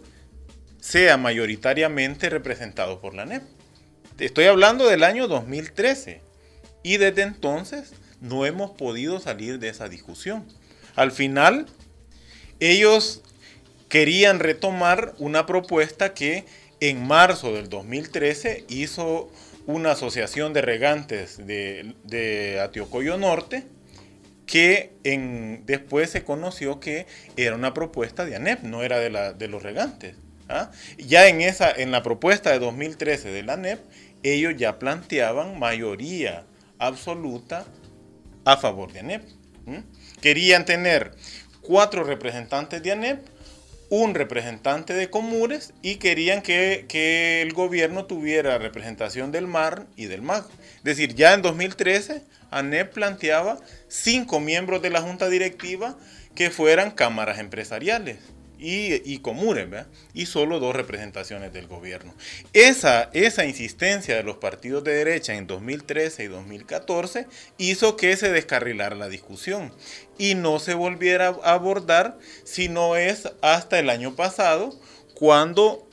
sea 0.79 1.17
mayoritariamente 1.17 2.29
representado 2.29 3.01
por 3.01 3.15
la 3.15 3.25
NEP. 3.25 3.43
Estoy 4.19 4.45
hablando 4.45 4.87
del 4.87 5.03
año 5.03 5.27
2013 5.27 6.21
y 6.83 6.97
desde 6.97 7.23
entonces 7.23 7.93
no 8.21 8.45
hemos 8.45 8.71
podido 8.71 9.19
salir 9.19 9.59
de 9.59 9.69
esa 9.69 9.89
discusión. 9.89 10.45
Al 10.95 11.11
final, 11.11 11.65
ellos 12.59 13.21
querían 13.89 14.39
retomar 14.39 15.13
una 15.19 15.45
propuesta 15.45 16.13
que 16.13 16.45
en 16.79 17.05
marzo 17.05 17.53
del 17.53 17.69
2013 17.69 18.65
hizo 18.67 19.31
una 19.65 19.91
asociación 19.91 20.53
de 20.53 20.61
regantes 20.61 21.37
de, 21.37 21.95
de 22.03 22.59
Atiocoyo 22.59 23.17
Norte, 23.17 23.63
que 24.45 24.93
en, 25.03 25.63
después 25.65 26.09
se 26.09 26.23
conoció 26.23 26.79
que 26.79 27.07
era 27.37 27.55
una 27.55 27.73
propuesta 27.73 28.25
de 28.25 28.35
ANEP, 28.35 28.63
no 28.63 28.83
era 28.83 28.99
de, 28.99 29.09
la, 29.09 29.33
de 29.33 29.47
los 29.47 29.63
regantes. 29.63 30.15
¿ah? 30.49 30.71
Ya 30.97 31.27
en, 31.27 31.41
esa, 31.41 31.71
en 31.71 31.91
la 31.91 32.03
propuesta 32.03 32.51
de 32.51 32.59
2013 32.59 33.31
de 33.31 33.43
la 33.43 33.53
ANEP, 33.53 33.79
ellos 34.23 34.53
ya 34.57 34.79
planteaban 34.79 35.59
mayoría 35.59 36.45
absoluta 36.79 37.65
a 38.45 38.57
favor 38.57 38.91
de 38.91 38.99
ANEP. 38.99 39.23
Querían 40.21 40.65
tener 40.65 41.11
cuatro 41.63 42.03
representantes 42.03 42.83
de 42.83 42.91
ANEP, 42.91 43.25
un 43.89 44.15
representante 44.15 44.93
de 44.93 45.09
Comures 45.09 45.73
y 45.81 45.95
querían 45.95 46.41
que, 46.41 46.85
que, 46.87 47.41
el 47.41 47.53
gobierno 47.53 48.05
tuviera 48.05 48.57
representación 48.57 49.31
del 49.31 49.47
MAR 49.47 49.87
y 49.95 50.05
del 50.05 50.21
MAG. 50.21 50.45
Es 50.77 50.83
decir, 50.83 51.15
ya 51.15 51.33
en 51.33 51.41
2013 51.41 52.23
ANEP 52.51 52.93
planteaba 52.93 53.59
cinco 53.87 54.39
miembros 54.39 54.81
de 54.81 54.89
la 54.89 55.01
junta 55.01 55.29
directiva 55.29 55.97
que 56.35 56.49
fueran 56.49 56.91
cámaras 56.91 57.39
empresariales 57.39 58.17
y, 58.63 59.01
y 59.03 59.19
comunes, 59.19 59.67
y 60.13 60.25
solo 60.25 60.59
dos 60.59 60.75
representaciones 60.75 61.51
del 61.51 61.67
gobierno. 61.67 62.13
Esa, 62.53 63.09
esa 63.13 63.45
insistencia 63.45 64.15
de 64.15 64.23
los 64.23 64.37
partidos 64.37 64.83
de 64.83 64.93
derecha 64.93 65.35
en 65.35 65.45
2013 65.47 66.23
y 66.23 66.27
2014 66.27 67.27
hizo 67.57 67.97
que 67.97 68.15
se 68.15 68.31
descarrilara 68.31 68.95
la 68.95 69.09
discusión 69.09 69.73
y 70.17 70.35
no 70.35 70.59
se 70.59 70.73
volviera 70.73 71.35
a 71.43 71.53
abordar 71.53 72.17
si 72.45 72.69
no 72.69 72.95
es 72.95 73.29
hasta 73.41 73.79
el 73.79 73.89
año 73.89 74.15
pasado 74.15 74.79
cuando 75.13 75.87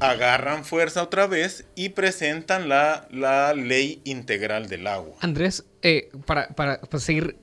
agarran 0.00 0.64
fuerza 0.64 1.02
otra 1.02 1.26
vez 1.26 1.66
y 1.74 1.90
presentan 1.90 2.68
la, 2.68 3.06
la 3.10 3.52
ley 3.54 4.00
integral 4.04 4.68
del 4.68 4.86
agua. 4.86 5.16
Andrés, 5.20 5.64
eh, 5.82 6.10
para, 6.24 6.48
para, 6.48 6.80
seguir, 6.98 7.36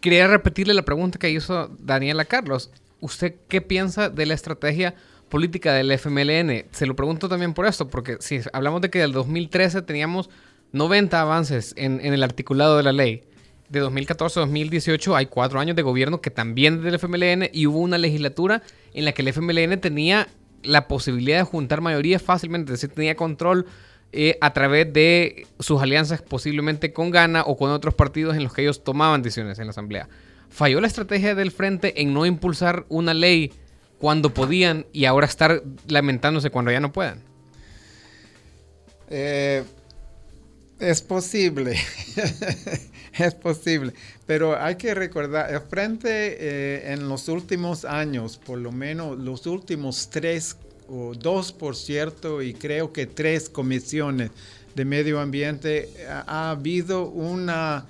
quería 0.00 0.26
repetirle 0.26 0.74
la 0.74 0.84
pregunta 0.84 1.18
que 1.18 1.30
hizo 1.30 1.68
Daniela 1.78 2.24
Carlos. 2.24 2.70
¿Usted 3.02 3.34
qué 3.48 3.60
piensa 3.60 4.10
de 4.10 4.26
la 4.26 4.34
estrategia 4.34 4.94
política 5.28 5.72
del 5.72 5.90
FMLN? 5.90 6.66
Se 6.70 6.86
lo 6.86 6.94
pregunto 6.94 7.28
también 7.28 7.52
por 7.52 7.66
esto, 7.66 7.88
porque 7.88 8.18
si 8.20 8.40
hablamos 8.52 8.80
de 8.80 8.90
que 8.90 9.00
del 9.00 9.10
2013 9.10 9.82
teníamos 9.82 10.30
90 10.70 11.20
avances 11.20 11.74
en, 11.76 12.00
el 12.00 12.22
articulado 12.22 12.76
de 12.76 12.84
la 12.84 12.92
ley, 12.92 13.24
de 13.70 13.80
2014 13.80 14.38
a 14.38 14.42
2018 14.42 15.16
hay 15.16 15.26
cuatro 15.26 15.58
años 15.58 15.74
de 15.74 15.82
gobierno 15.82 16.20
que 16.20 16.30
también 16.30 16.80
del 16.80 16.94
FMLN 16.94 17.48
y 17.52 17.66
hubo 17.66 17.80
una 17.80 17.98
legislatura 17.98 18.62
en 18.94 19.04
la 19.04 19.10
que 19.10 19.22
el 19.22 19.28
FMLN 19.28 19.80
tenía 19.80 20.28
la 20.62 20.86
posibilidad 20.86 21.38
de 21.38 21.44
juntar 21.44 21.80
mayoría 21.80 22.20
fácilmente, 22.20 22.72
es 22.72 22.80
decir, 22.80 22.94
tenía 22.94 23.16
control 23.16 23.66
eh, 24.12 24.38
a 24.40 24.52
través 24.52 24.92
de 24.92 25.48
sus 25.58 25.82
alianzas 25.82 26.22
posiblemente 26.22 26.92
con 26.92 27.10
Gana 27.10 27.42
o 27.42 27.56
con 27.56 27.72
otros 27.72 27.94
partidos 27.94 28.36
en 28.36 28.44
los 28.44 28.52
que 28.52 28.62
ellos 28.62 28.84
tomaban 28.84 29.22
decisiones 29.22 29.58
en 29.58 29.66
la 29.66 29.70
Asamblea. 29.70 30.08
¿Falló 30.52 30.80
la 30.80 30.86
estrategia 30.86 31.34
del 31.34 31.50
frente 31.50 32.02
en 32.02 32.12
no 32.12 32.26
impulsar 32.26 32.84
una 32.90 33.14
ley 33.14 33.52
cuando 33.98 34.34
podían 34.34 34.86
y 34.92 35.06
ahora 35.06 35.26
estar 35.26 35.62
lamentándose 35.88 36.50
cuando 36.50 36.70
ya 36.70 36.78
no 36.78 36.92
puedan? 36.92 37.22
Eh, 39.08 39.64
es 40.78 41.00
posible, 41.00 41.76
es 43.18 43.34
posible, 43.34 43.94
pero 44.26 44.60
hay 44.60 44.76
que 44.76 44.94
recordar, 44.94 45.52
el 45.52 45.60
Frente 45.60 46.08
eh, 46.10 46.92
en 46.92 47.08
los 47.08 47.28
últimos 47.28 47.84
años, 47.84 48.36
por 48.36 48.58
lo 48.58 48.72
menos 48.72 49.18
los 49.18 49.46
últimos 49.46 50.10
tres 50.10 50.56
o 50.88 51.14
dos, 51.14 51.52
por 51.52 51.76
cierto, 51.76 52.42
y 52.42 52.52
creo 52.52 52.92
que 52.92 53.06
tres 53.06 53.48
comisiones 53.48 54.30
de 54.74 54.84
medio 54.84 55.20
ambiente, 55.20 55.88
ha, 56.08 56.50
habido 56.50 57.08
una 57.08 57.86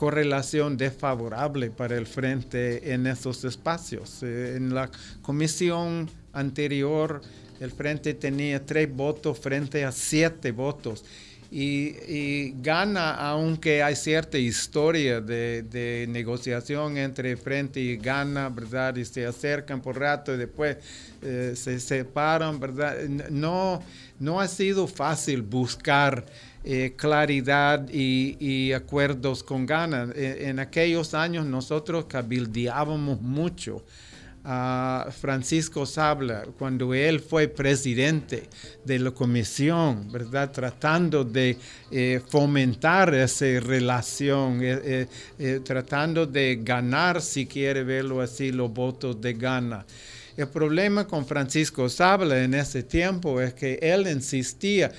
correlación 0.00 0.78
desfavorable 0.78 1.68
para 1.68 1.94
el 1.98 2.06
Frente 2.06 2.94
en 2.94 3.06
esos 3.06 3.44
espacios. 3.44 4.22
Eh, 4.22 4.54
en 4.56 4.74
la 4.74 4.90
comisión 5.20 6.08
anterior, 6.32 7.20
el 7.60 7.70
Frente 7.70 8.14
tenía 8.14 8.64
tres 8.64 8.90
votos 8.90 9.38
frente 9.38 9.84
a 9.84 9.92
siete 9.92 10.52
votos 10.52 11.04
y, 11.50 12.54
gana, 12.62 13.10
aunque 13.10 13.82
hay 13.82 13.94
cierta 13.94 14.38
historia 14.38 15.20
de, 15.20 16.06
negociación 16.08 16.96
entre 16.96 17.36
Frente 17.36 17.80
y 17.80 17.98
Gana, 17.98 18.48
¿verdad? 18.48 18.96
Y 18.96 19.04
se 19.04 19.26
acercan 19.26 19.82
por 19.82 19.98
rato 19.98 20.32
y 20.32 20.38
después 20.38 20.78
eh, 21.20 21.52
se 21.54 21.78
separan, 21.78 22.58
¿verdad? 22.58 23.06
No, 23.28 23.82
no 24.18 24.40
ha 24.40 24.48
sido 24.48 24.86
fácil 24.86 25.42
buscar 25.42 26.24
eh, 26.62 26.92
claridad 26.96 27.88
y, 27.90 28.72
acuerdos 28.72 29.42
con 29.42 29.64
Gana. 29.64 30.10
E, 30.14 30.48
en 30.48 30.58
aquellos 30.58 31.14
años 31.14 31.46
nosotros 31.46 32.04
cabildeábamos 32.06 33.20
mucho 33.20 33.82
a 34.44 35.08
Francisco 35.10 35.84
Sabla 35.84 36.46
cuando 36.58 36.94
él 36.94 37.20
fue 37.20 37.48
presidente 37.48 38.48
de 38.84 38.98
la 38.98 39.10
comisión, 39.10 40.10
¿verdad? 40.10 40.50
Tratando 40.50 41.24
de 41.24 41.58
eh, 41.90 42.20
fomentar 42.26 43.14
esa 43.14 43.60
relación, 43.60 44.60
eh, 44.62 45.06
tratando 45.64 46.26
de 46.26 46.58
ganar, 46.62 47.20
si 47.20 47.46
quiere 47.46 47.84
verlo 47.84 48.20
así, 48.20 48.50
los 48.52 48.72
votos 48.72 49.20
de 49.20 49.34
gana. 49.34 49.84
El 50.40 50.48
problema 50.48 51.06
con 51.06 51.26
Francisco 51.26 51.90
Sabla 51.90 52.42
en 52.42 52.54
ese 52.54 52.82
tiempo 52.82 53.42
es 53.42 53.52
que 53.52 53.78
él 53.82 54.08
insistía. 54.08 54.90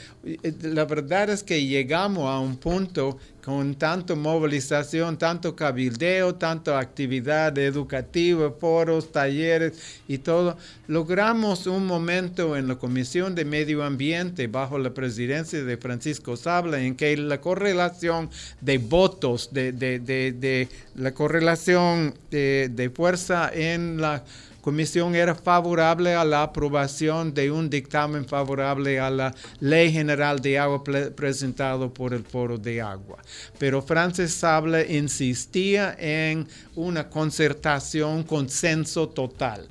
La 0.62 0.86
verdad 0.86 1.32
es 1.32 1.42
que 1.42 1.66
llegamos 1.66 2.30
a 2.30 2.38
un 2.40 2.58
punto 2.58 3.18
con 3.44 3.74
tanto 3.74 4.16
movilización, 4.16 5.18
tanto 5.18 5.56
cabildeo, 5.56 6.36
tanta 6.36 6.78
actividad 6.78 7.58
educativa, 7.58 8.52
foros, 8.52 9.12
talleres 9.12 10.02
y 10.08 10.20
todo, 10.20 10.58
logramos 10.86 11.66
un 11.66 11.88
momento 11.88 12.56
en 12.56 12.68
la 12.68 12.76
Comisión 12.76 13.34
de 13.34 13.44
Medio 13.44 13.84
Ambiente 13.84 14.46
bajo 14.46 14.78
la 14.78 14.94
presidencia 14.94 15.64
de 15.64 15.78
Francisco 15.78 16.38
Sabla 16.38 16.82
en 16.82 16.96
que 16.96 17.18
la 17.18 17.42
correlación 17.42 18.30
de 18.62 18.78
votos, 18.78 19.50
de 19.52 20.68
la 20.94 21.12
correlación 21.16 22.14
de 22.30 22.92
fuerza 22.94 23.50
en 23.52 24.00
la 24.00 24.24
comisión 24.62 25.16
era 25.16 25.36
favorable 25.36 26.14
a 26.14 26.24
la 26.24 26.44
aprobación 26.44 27.34
de 27.34 27.52
un 27.52 27.70
dictamen 27.70 28.26
favorable 28.26 29.00
a 29.00 29.10
la 29.10 29.36
Ley 29.60 29.92
General 29.92 30.40
de 30.40 30.60
Agua 30.60 30.84
presentado 31.16 31.94
por 31.94 32.14
el 32.14 32.24
Foro 32.24 32.58
de 32.58 32.82
Agua. 32.82 33.18
Pero 33.58 33.82
Francis 33.82 34.34
Sable 34.34 34.86
insistía 34.96 35.96
en 36.00 36.48
una 36.76 37.10
concertación, 37.10 38.24
consenso 38.24 39.10
total. 39.10 39.68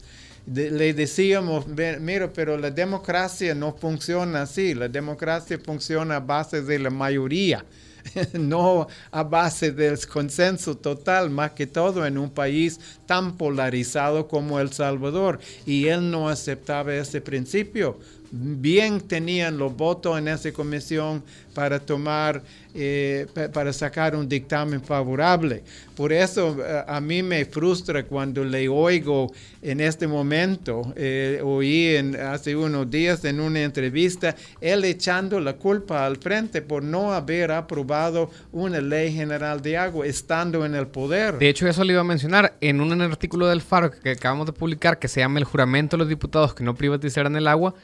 le 0.46 0.92
decíamos, 0.94 1.66
mira, 2.00 2.32
pero 2.32 2.56
la 2.56 2.70
democracia 2.70 3.54
no 3.54 3.72
funciona 3.72 4.42
así, 4.42 4.74
la 4.74 4.88
democracia 4.88 5.58
funciona 5.64 6.16
a 6.16 6.20
base 6.20 6.62
de 6.62 6.78
la 6.78 6.90
mayoría. 6.90 7.64
no 8.32 8.86
a 9.10 9.22
base 9.22 9.72
del 9.72 9.98
consenso 10.06 10.76
total, 10.76 11.30
más 11.30 11.52
que 11.52 11.66
todo 11.66 12.06
en 12.06 12.18
un 12.18 12.30
país 12.30 12.80
tan 13.06 13.36
polarizado 13.36 14.28
como 14.28 14.60
El 14.60 14.72
Salvador. 14.72 15.40
Y 15.66 15.86
él 15.88 16.10
no 16.10 16.28
aceptaba 16.28 16.94
ese 16.94 17.20
principio 17.20 17.98
bien 18.30 19.00
tenían 19.00 19.58
los 19.58 19.76
votos 19.76 20.18
en 20.18 20.28
esa 20.28 20.52
comisión 20.52 21.22
para 21.54 21.80
tomar, 21.80 22.42
eh, 22.74 23.26
para 23.52 23.72
sacar 23.72 24.14
un 24.14 24.28
dictamen 24.28 24.80
favorable. 24.80 25.62
Por 25.96 26.12
eso 26.12 26.56
eh, 26.64 26.84
a 26.86 27.00
mí 27.00 27.22
me 27.22 27.44
frustra 27.44 28.04
cuando 28.04 28.44
le 28.44 28.68
oigo 28.68 29.32
en 29.62 29.80
este 29.80 30.06
momento, 30.06 30.92
eh, 30.96 31.40
oí 31.44 31.96
en, 31.96 32.16
hace 32.16 32.54
unos 32.54 32.88
días 32.90 33.24
en 33.24 33.40
una 33.40 33.62
entrevista, 33.62 34.36
él 34.60 34.84
echando 34.84 35.40
la 35.40 35.54
culpa 35.54 36.06
al 36.06 36.16
frente 36.16 36.62
por 36.62 36.82
no 36.82 37.12
haber 37.12 37.50
aprobado 37.50 38.30
una 38.52 38.80
ley 38.80 39.12
general 39.12 39.60
de 39.60 39.76
agua 39.76 40.06
estando 40.06 40.64
en 40.64 40.74
el 40.74 40.86
poder. 40.86 41.38
De 41.38 41.48
hecho, 41.48 41.68
eso 41.68 41.82
le 41.82 41.92
iba 41.92 42.00
a 42.00 42.04
mencionar 42.04 42.56
en 42.60 42.80
un 42.80 43.00
artículo 43.00 43.48
del 43.48 43.60
Faro 43.60 43.90
que 43.90 44.10
acabamos 44.10 44.46
de 44.46 44.52
publicar 44.52 44.98
que 44.98 45.08
se 45.08 45.20
llama 45.20 45.38
El 45.38 45.44
juramento 45.44 45.96
de 45.96 45.98
los 45.98 46.08
diputados 46.08 46.54
que 46.54 46.62
no 46.62 46.74
privatizarán 46.74 47.34
el 47.36 47.48
agua 47.48 47.74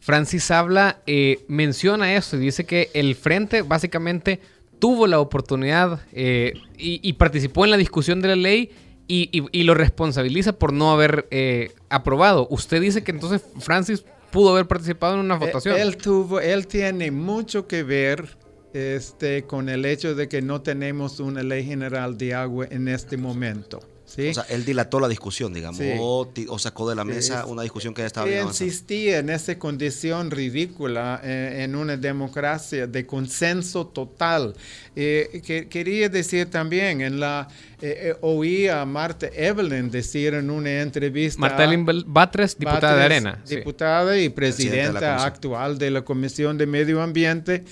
Francis 0.00 0.50
habla, 0.50 1.00
eh, 1.06 1.44
menciona 1.48 2.14
eso 2.14 2.36
y 2.36 2.40
dice 2.40 2.64
que 2.64 2.90
el 2.94 3.14
Frente 3.14 3.62
básicamente 3.62 4.40
tuvo 4.78 5.06
la 5.06 5.20
oportunidad 5.20 6.00
eh, 6.12 6.54
y, 6.76 7.12
participó 7.14 7.64
en 7.64 7.72
la 7.72 7.76
discusión 7.76 8.20
de 8.22 8.28
la 8.28 8.36
ley 8.36 8.70
y, 9.08 9.62
lo 9.64 9.74
responsabiliza 9.74 10.52
por 10.52 10.72
no 10.72 10.92
haber 10.92 11.26
eh, 11.30 11.72
aprobado. 11.88 12.46
Usted 12.50 12.80
dice 12.80 13.02
que 13.02 13.10
entonces 13.10 13.42
Francis 13.58 14.04
pudo 14.30 14.50
haber 14.50 14.66
participado 14.66 15.14
en 15.14 15.20
una 15.20 15.36
votación. 15.36 15.76
Él, 15.76 15.96
tuvo, 15.96 16.40
él 16.40 16.66
tiene 16.66 17.10
mucho 17.10 17.66
que 17.66 17.82
ver 17.82 18.36
este, 18.72 19.44
con 19.44 19.68
el 19.68 19.84
hecho 19.84 20.14
de 20.14 20.28
que 20.28 20.42
no 20.42 20.60
tenemos 20.60 21.20
una 21.20 21.42
ley 21.42 21.64
general 21.64 22.16
de 22.18 22.34
agua 22.34 22.66
en 22.70 22.88
este 22.88 23.16
momento. 23.16 23.80
O 24.16 24.34
sea, 24.34 24.46
él 24.48 24.64
dilató 24.64 25.00
la 25.00 25.08
discusión, 25.08 25.52
digamos, 25.52 25.80
o, 25.98 26.58
sacó 26.58 26.88
de 26.88 26.96
la 26.96 27.04
mesa 27.04 27.44
una 27.44 27.62
discusión 27.62 27.92
que 27.92 28.02
ya 28.02 28.06
estaba 28.06 28.26
bien 28.26 28.46
insistía 28.46 29.18
en 29.18 29.28
esa 29.28 29.58
condición 29.58 30.30
ridícula 30.30 31.20
eh, 31.22 31.64
en 31.64 31.76
una 31.76 31.96
democracia 31.96 32.86
de 32.86 33.06
consenso 33.06 33.86
total. 33.86 34.54
Eh, 34.96 35.42
que, 35.44 35.68
quería 35.68 36.08
decir 36.08 36.50
también, 36.50 37.02
en 37.02 37.20
la 37.20 37.48
eh, 37.80 38.16
oí 38.22 38.66
a 38.66 38.84
Marta 38.84 39.28
Evelyn 39.32 39.90
decir 39.90 40.34
en 40.34 40.50
una 40.50 40.80
entrevista. 40.80 41.40
Marta 41.40 41.64
Evelyn 41.64 41.86
Batres, 42.06 42.58
diputada 42.58 42.96
de 42.96 43.04
Arena. 43.04 43.42
Diputada 43.46 44.18
y 44.18 44.28
presidenta 44.30 45.24
actual 45.24 45.78
de 45.78 45.90
la 45.90 46.02
Comisión 46.02 46.56
de 46.58 46.66
Medio 46.66 47.02
Ambiente 47.02 47.64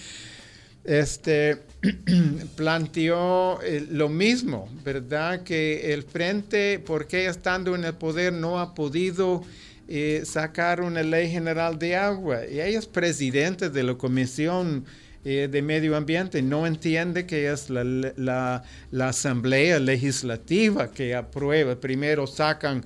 este, 0.87 1.59
planteó 2.57 3.61
eh, 3.63 3.87
lo 3.91 4.09
mismo, 4.09 4.69
¿verdad? 4.85 5.43
Que 5.43 5.93
el 5.93 6.03
frente, 6.03 6.79
porque 6.79 7.27
estando 7.27 7.75
en 7.75 7.85
el 7.85 7.95
poder, 7.95 8.33
no 8.33 8.59
ha 8.59 8.75
podido 8.75 9.45
eh, 9.89 10.23
sacar 10.25 10.81
una 10.81 11.03
ley 11.03 11.31
general 11.31 11.79
de 11.79 11.97
agua. 11.97 12.47
Y 12.47 12.61
ella 12.61 12.79
es 12.79 12.87
presidente 12.87 13.71
de 13.71 13.83
la 13.83 13.95
Comisión 13.95 14.85
eh, 15.25 15.49
de 15.51 15.63
Medio 15.63 15.97
Ambiente, 15.97 16.41
no 16.43 16.67
entiende 16.67 17.27
que 17.27 17.51
es 17.51 17.69
la, 17.69 17.85
la, 17.85 18.63
la 18.91 19.09
Asamblea 19.09 19.79
Legislativa 19.79 20.91
que 20.91 21.15
aprueba. 21.15 21.77
Primero 21.77 22.27
sacan 22.27 22.85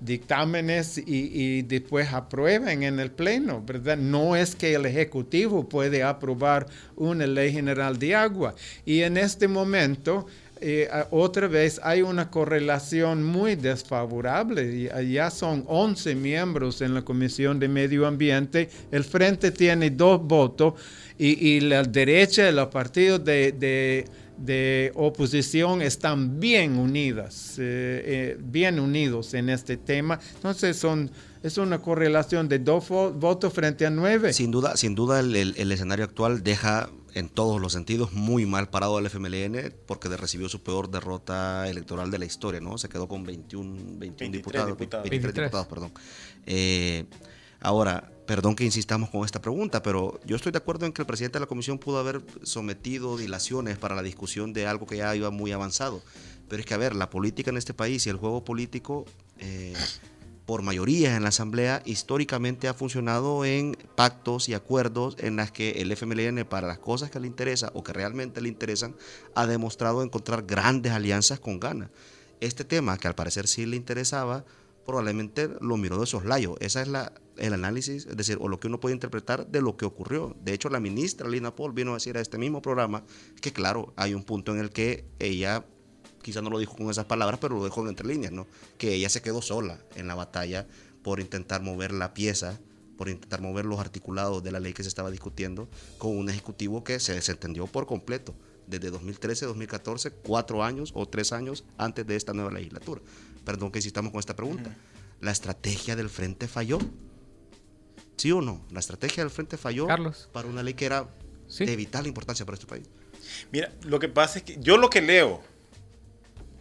dictámenes 0.00 0.98
y, 0.98 1.62
después 1.62 2.12
aprueben 2.12 2.82
en 2.82 2.98
el 2.98 3.10
Pleno, 3.10 3.62
¿verdad? 3.64 3.96
No 3.96 4.34
es 4.34 4.54
que 4.54 4.74
el 4.74 4.86
Ejecutivo 4.86 5.68
puede 5.68 6.02
aprobar 6.02 6.66
una 6.96 7.26
ley 7.26 7.52
general 7.52 7.98
de 7.98 8.14
agua. 8.14 8.54
Y 8.84 9.02
en 9.02 9.16
este 9.16 9.46
momento, 9.46 10.26
eh, 10.60 10.88
otra 11.10 11.48
vez 11.48 11.80
hay 11.82 12.02
una 12.02 12.30
correlación 12.30 13.22
muy 13.22 13.56
desfavorable. 13.56 14.90
Ya 15.10 15.30
son 15.30 15.64
11 15.66 16.14
miembros 16.14 16.80
en 16.80 16.94
la 16.94 17.02
Comisión 17.02 17.58
de 17.58 17.68
Medio 17.68 18.06
Ambiente. 18.06 18.68
El 18.90 19.04
Frente 19.04 19.50
tiene 19.50 19.90
dos 19.90 20.22
votos 20.22 20.74
y, 21.18 21.60
la 21.60 21.82
derecha, 21.82 22.50
los 22.50 22.68
partidos 22.68 23.22
de 23.24 23.52
de 23.52 24.06
oposición 24.94 25.82
están 25.82 26.40
bien 26.40 26.78
unidas, 26.78 27.58
eh, 27.58 28.02
eh, 28.04 28.36
bien 28.40 28.80
unidos 28.80 29.34
en 29.34 29.48
este 29.48 29.76
tema. 29.76 30.18
Entonces 30.34 30.76
son, 30.76 31.10
es 31.42 31.58
una 31.58 31.80
correlación 31.80 32.48
de 32.48 32.58
dos 32.58 32.88
votos 32.88 33.52
frente 33.52 33.86
a 33.86 33.90
nueve. 33.90 34.32
Sin 34.32 34.50
duda, 34.50 34.76
sin 34.76 34.94
duda 34.94 35.20
el, 35.20 35.72
escenario 35.72 36.04
actual 36.04 36.42
deja 36.42 36.90
en 37.14 37.28
todos 37.28 37.60
los 37.60 37.72
sentidos 37.72 38.12
muy 38.12 38.46
mal 38.46 38.70
parado 38.70 38.96
al 38.96 39.06
FMLN 39.06 39.74
porque 39.86 40.08
recibió 40.08 40.48
su 40.48 40.62
peor 40.62 40.90
derrota 40.90 41.68
electoral 41.68 42.10
de 42.10 42.18
la 42.18 42.24
historia, 42.24 42.60
¿no? 42.60 42.78
Se 42.78 42.88
quedó 42.88 43.08
con 43.08 43.24
21, 43.24 43.98
21 43.98 44.32
diputados, 44.32 44.78
23 44.78 45.34
diputados, 45.34 45.66
perdón. 45.66 45.92
Eh, 46.46 47.04
ahora, 47.60 48.10
Perdón 48.30 48.54
que 48.54 48.64
insistamos 48.64 49.10
con 49.10 49.24
esta 49.24 49.42
pregunta, 49.42 49.82
pero 49.82 50.20
yo 50.24 50.36
estoy 50.36 50.52
de 50.52 50.58
acuerdo 50.58 50.86
en 50.86 50.92
que 50.92 51.02
el 51.02 51.06
presidente 51.06 51.38
de 51.38 51.40
la 51.40 51.48
comisión 51.48 51.80
pudo 51.80 51.98
haber 51.98 52.22
sometido 52.44 53.16
dilaciones 53.16 53.76
para 53.76 53.96
la 53.96 54.04
discusión 54.04 54.52
de 54.52 54.68
algo 54.68 54.86
que 54.86 54.98
ya 54.98 55.16
iba 55.16 55.30
muy 55.32 55.50
avanzado. 55.50 56.00
Pero 56.48 56.60
es 56.60 56.64
que, 56.64 56.74
a 56.74 56.76
ver, 56.76 56.94
la 56.94 57.10
política 57.10 57.50
en 57.50 57.56
este 57.56 57.74
país 57.74 58.06
y 58.06 58.08
el 58.08 58.18
juego 58.18 58.44
político, 58.44 59.04
eh, 59.38 59.74
por 60.46 60.62
mayoría 60.62 61.16
en 61.16 61.24
la 61.24 61.30
Asamblea, 61.30 61.82
históricamente 61.84 62.68
ha 62.68 62.74
funcionado 62.74 63.44
en 63.44 63.76
pactos 63.96 64.48
y 64.48 64.54
acuerdos 64.54 65.16
en 65.18 65.34
las 65.34 65.50
que 65.50 65.82
el 65.82 65.90
FMLN, 65.90 66.44
para 66.44 66.68
las 66.68 66.78
cosas 66.78 67.10
que 67.10 67.18
le 67.18 67.26
interesa 67.26 67.72
o 67.74 67.82
que 67.82 67.92
realmente 67.92 68.40
le 68.40 68.48
interesan, 68.48 68.94
ha 69.34 69.48
demostrado 69.48 70.04
encontrar 70.04 70.44
grandes 70.46 70.92
alianzas 70.92 71.40
con 71.40 71.58
Ghana. 71.58 71.90
Este 72.38 72.64
tema, 72.64 72.96
que 72.96 73.08
al 73.08 73.16
parecer 73.16 73.48
sí 73.48 73.66
le 73.66 73.74
interesaba, 73.74 74.44
probablemente 74.90 75.48
lo 75.60 75.76
miró 75.76 76.00
de 76.00 76.06
soslayo. 76.06 76.56
Esa 76.58 76.82
es 76.82 76.88
el 77.36 77.54
análisis, 77.54 78.06
es 78.06 78.16
decir, 78.16 78.38
o 78.40 78.48
lo 78.48 78.58
que 78.58 78.66
uno 78.66 78.80
puede 78.80 78.92
interpretar 78.92 79.46
de 79.46 79.62
lo 79.62 79.76
que 79.76 79.84
ocurrió. 79.84 80.36
De 80.42 80.52
hecho, 80.52 80.68
la 80.68 80.80
ministra 80.80 81.28
Lina 81.28 81.54
Paul 81.54 81.72
vino 81.72 81.92
a 81.92 81.94
decir 81.94 82.18
a 82.18 82.20
este 82.20 82.38
mismo 82.38 82.60
programa 82.60 83.04
que, 83.40 83.52
claro, 83.52 83.92
hay 83.94 84.14
un 84.14 84.24
punto 84.24 84.52
en 84.52 84.58
el 84.58 84.70
que 84.70 85.04
ella, 85.20 85.64
quizá 86.22 86.42
no 86.42 86.50
lo 86.50 86.58
dijo 86.58 86.74
con 86.74 86.90
esas 86.90 87.04
palabras, 87.04 87.38
pero 87.40 87.54
lo 87.54 87.62
dejó 87.62 87.88
entre 87.88 88.04
líneas, 88.04 88.32
¿no? 88.32 88.48
Que 88.78 88.94
ella 88.94 89.08
se 89.08 89.22
quedó 89.22 89.42
sola 89.42 89.78
en 89.94 90.08
la 90.08 90.16
batalla 90.16 90.66
por 91.04 91.20
intentar 91.20 91.62
mover 91.62 91.92
la 91.92 92.12
pieza, 92.12 92.58
por 92.98 93.08
intentar 93.08 93.40
mover 93.40 93.66
los 93.66 93.78
articulados 93.78 94.42
de 94.42 94.50
la 94.50 94.58
ley 94.58 94.72
que 94.72 94.82
se 94.82 94.88
estaba 94.88 95.12
discutiendo 95.12 95.68
con 95.98 96.18
un 96.18 96.28
ejecutivo 96.28 96.82
que 96.82 96.98
se 96.98 97.14
desentendió 97.14 97.68
por 97.68 97.86
completo 97.86 98.34
desde 98.66 98.90
2013, 98.90 99.46
2014, 99.46 100.10
cuatro 100.10 100.64
años 100.64 100.90
o 100.94 101.06
tres 101.06 101.32
años 101.32 101.64
antes 101.78 102.04
de 102.06 102.16
esta 102.16 102.32
nueva 102.32 102.50
legislatura 102.50 103.02
perdón 103.44 103.70
que 103.70 103.78
insistamos 103.78 104.12
con 104.12 104.20
esta 104.20 104.36
pregunta, 104.36 104.74
¿la 105.20 105.30
estrategia 105.30 105.96
del 105.96 106.08
frente 106.08 106.48
falló? 106.48 106.78
¿Sí 108.16 108.32
o 108.32 108.40
no? 108.40 108.64
¿La 108.70 108.80
estrategia 108.80 109.22
del 109.22 109.30
frente 109.30 109.56
falló 109.56 109.86
para 110.32 110.48
una 110.48 110.62
ley 110.62 110.74
que 110.74 110.86
era 110.86 111.08
de 111.58 111.76
vital 111.76 112.06
importancia 112.06 112.44
para 112.44 112.54
este 112.54 112.66
país? 112.66 112.88
Mira, 113.52 113.72
lo 113.82 113.98
que 113.98 114.08
pasa 114.08 114.38
es 114.38 114.44
que 114.44 114.56
yo 114.60 114.76
lo 114.76 114.90
que 114.90 115.00
leo, 115.00 115.40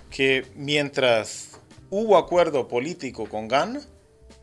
que 0.10 0.46
mientras 0.56 1.60
hubo 1.90 2.18
acuerdo 2.18 2.68
político 2.68 3.28
con 3.28 3.48
Ghana, 3.48 3.82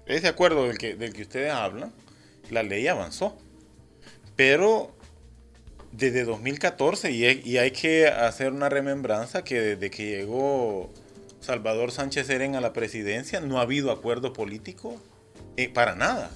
ese 0.06 0.28
acuerdo 0.28 0.64
del 0.64 0.78
que, 0.78 0.94
del 0.94 1.12
que 1.12 1.22
ustedes 1.22 1.52
hablan, 1.52 1.92
la 2.50 2.62
ley 2.62 2.86
avanzó. 2.86 3.36
Pero 4.36 4.94
desde 5.92 6.24
2014, 6.24 7.10
y 7.10 7.24
y 7.44 7.58
hay 7.58 7.70
que 7.70 8.06
hacer 8.08 8.52
una 8.52 8.68
remembranza 8.68 9.42
que 9.42 9.60
desde 9.60 9.90
que 9.90 10.18
llegó 10.18 10.92
Salvador 11.46 11.92
Sánchez 11.92 12.26
Seren 12.26 12.56
a 12.56 12.60
la 12.60 12.72
presidencia, 12.72 13.40
no 13.40 13.58
ha 13.58 13.62
habido 13.62 13.92
acuerdo 13.92 14.32
político 14.32 14.96
eh, 15.56 15.68
para 15.68 15.94
nada. 15.94 16.30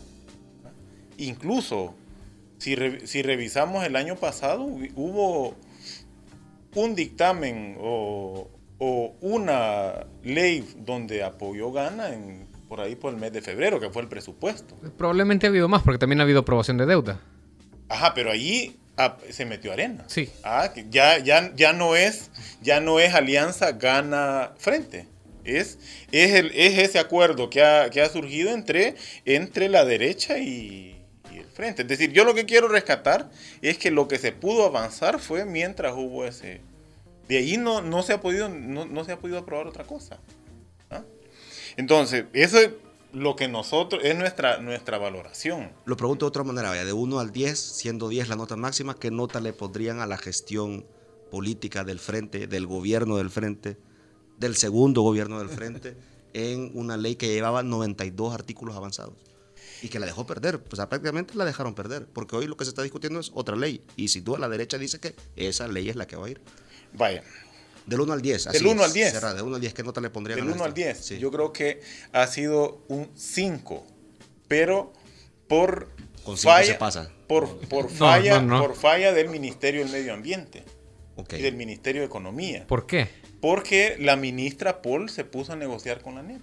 Incluso, 1.18 1.94
si, 2.59 2.75
revisamos 2.77 3.85
el 3.85 3.96
año 3.96 4.14
pasado, 4.16 4.62
hubo 4.62 5.57
un 6.77 6.94
dictamen 6.94 7.77
o, 7.81 8.49
una 9.20 10.07
ley 10.23 10.66
donde 10.79 11.23
apoyó 11.23 11.70
Gana 11.70 12.14
en, 12.14 12.46
por 12.68 12.81
ahí 12.81 12.94
por 12.94 13.12
el 13.12 13.20
mes 13.20 13.33
de 13.33 13.42
febrero, 13.42 13.79
que 13.81 13.90
fue 13.90 14.03
el 14.03 14.09
presupuesto. 14.09 14.77
Probablemente 14.96 15.46
ha 15.46 15.51
habido 15.51 15.68
más, 15.68 15.83
porque 15.83 15.99
también 15.99 16.20
ha 16.20 16.23
habido 16.23 16.40
aprobación 16.40 16.79
de 16.79 16.87
deuda. 16.87 17.20
Ajá, 17.88 18.14
pero 18.14 18.31
allí 18.31 18.79
Ah, 19.03 19.17
se 19.31 19.47
metió 19.47 19.73
arena. 19.73 20.05
Sí. 20.09 20.29
Ah, 20.45 20.71
ya, 20.91 21.17
ya, 21.17 21.55
ya, 21.57 21.73
no 21.73 21.97
es, 21.97 22.31
ya 22.61 22.81
no 22.81 23.01
es 23.01 23.15
alianza 23.15 23.73
gana 23.73 24.53
frente. 24.59 25.07
Es, 25.43 25.79
es, 26.13 26.33
el, 26.33 26.51
es 26.55 26.79
ese 26.79 26.99
acuerdo 26.99 27.49
que 27.49 27.63
ha, 27.63 27.89
que 27.89 28.03
ha 28.03 28.11
surgido 28.11 28.51
entre, 28.51 28.97
entre 29.25 29.71
la 29.71 29.87
derecha 29.87 30.39
y, 30.39 31.03
el 31.33 31.47
frente. 31.47 31.81
Es 31.81 31.89
decir, 31.89 32.13
yo 32.13 32.25
lo 32.25 32.35
que 32.35 32.45
quiero 32.45 32.69
rescatar 32.69 33.31
es 33.63 33.79
que 33.79 33.91
lo 33.91 34.07
que 34.07 34.19
se 34.19 34.33
pudo 34.33 34.67
avanzar 34.67 35.19
fue 35.19 35.47
mientras 35.47 35.95
hubo 35.97 36.27
ese... 36.27 36.61
De 37.27 37.39
ahí 37.39 37.57
no, 37.57 37.81
no, 37.81 38.03
se, 38.03 38.13
ha 38.13 38.21
podido, 38.21 38.51
no, 38.51 38.85
no 38.85 39.05
se 39.05 39.13
ha 39.13 39.19
podido 39.19 39.39
aprobar 39.39 39.67
otra 39.67 39.85
cosa. 39.85 40.19
¿ah? 40.91 41.05
Entonces, 41.79 42.27
eso 42.35 42.59
lo 43.12 43.37
que 43.37 43.49
nosotros, 43.49 44.03
es 44.05 44.16
nuestra, 44.16 44.59
nuestra 44.59 44.99
valoración. 44.99 45.73
Lo 45.85 45.96
pregunto 45.96 46.27
de 46.27 46.29
otra 46.29 46.44
manera, 46.44 46.70
vaya, 46.70 46.85
de 46.85 46.92
1 46.92 47.18
al 47.18 47.33
10, 47.33 47.59
siendo 47.59 48.09
10 48.09 48.29
la 48.29 48.37
nota 48.37 48.57
máxima, 48.57 48.94
¿qué 48.94 49.11
nota 49.11 49.40
le 49.40 49.53
pondrían 49.53 50.01
a 50.01 50.07
la 50.07 50.16
gestión 50.16 50.87
política 51.31 51.85
del 51.85 51.99
frente, 51.99 52.46
del 52.46 52.66
gobierno 52.66 53.16
del 53.16 53.31
frente, 53.31 53.77
del 54.38 54.57
segundo 54.57 55.03
gobierno 55.03 55.38
del 55.38 55.49
frente, 55.49 55.96
en 56.33 56.70
una 56.75 56.96
ley 56.96 57.16
que 57.16 57.29
llevaba 57.29 57.62
92 57.62 58.35
artículos 58.35 58.77
avanzados? 58.77 59.14
Y 59.83 59.88
que 59.88 59.99
la 59.99 60.07
dejó 60.07 60.27
perder, 60.27 60.62
pues 60.62 60.85
prácticamente 60.87 61.35
la 61.35 61.44
dejaron 61.44 61.75
perder, 61.75 62.07
porque 62.07 62.37
hoy 62.37 62.46
lo 62.46 62.57
que 62.57 62.64
se 62.64 62.70
está 62.70 62.83
discutiendo 62.83 63.18
es 63.18 63.31
otra 63.35 63.57
ley. 63.57 63.83
Y 63.96 64.09
si 64.09 64.20
tú 64.20 64.37
a 64.37 64.38
la 64.38 64.49
derecha 64.49 64.77
dice 64.77 65.01
que 65.01 65.14
esa 65.37 65.68
ley 65.68 65.88
es 65.88 65.96
la 65.96 66.07
que 66.07 66.16
va 66.16 66.27
a 66.27 66.31
ir. 66.31 66.40
Vaya. 66.92 67.25
Del 67.90 68.00
1 68.00 68.12
al 68.12 68.22
10. 68.22 68.44
Del 68.53 68.66
1 68.66 68.85
al 68.85 68.92
10. 68.92 69.12
Cerra, 69.12 69.35
del 69.35 69.42
1 69.42 69.55
al 69.57 69.61
10, 69.61 69.74
¿qué 69.74 69.83
nota 69.83 70.00
le 70.00 70.09
pondría? 70.11 70.37
Del 70.37 70.48
1 70.48 70.64
al 70.64 70.72
10. 70.72 70.96
Sí. 70.98 71.18
Yo 71.18 71.31
creo 71.31 71.53
que 71.53 71.81
ha 72.12 72.26
sido 72.29 72.85
un 72.88 73.11
5, 73.14 73.85
pero 74.48 74.92
por 75.48 75.88
Con 76.24 76.38
falla, 76.38 76.66
se 76.66 76.74
pasa. 76.74 77.11
Por, 77.26 77.59
por 77.68 77.90
falla, 77.90 78.40
no, 78.40 78.59
no. 78.59 78.62
por 78.66 78.76
falla 78.76 79.12
del 79.12 79.29
Ministerio 79.29 79.83
del 79.83 79.92
Medio 79.92 80.14
Ambiente 80.14 80.64
y 81.37 81.42
del 81.42 81.55
Ministerio 81.57 82.00
de 82.03 82.07
Economía. 82.07 82.64
¿Por 82.66 82.87
qué? 82.87 83.09
Porque 83.40 83.96
la 83.98 84.16
ministra 84.16 84.83
Paul 84.83 85.11
se 85.11 85.24
puso 85.24 85.53
a 85.53 85.57
negociar 85.57 86.00
con 86.03 86.14
la 86.14 86.22
NEP. 86.22 86.42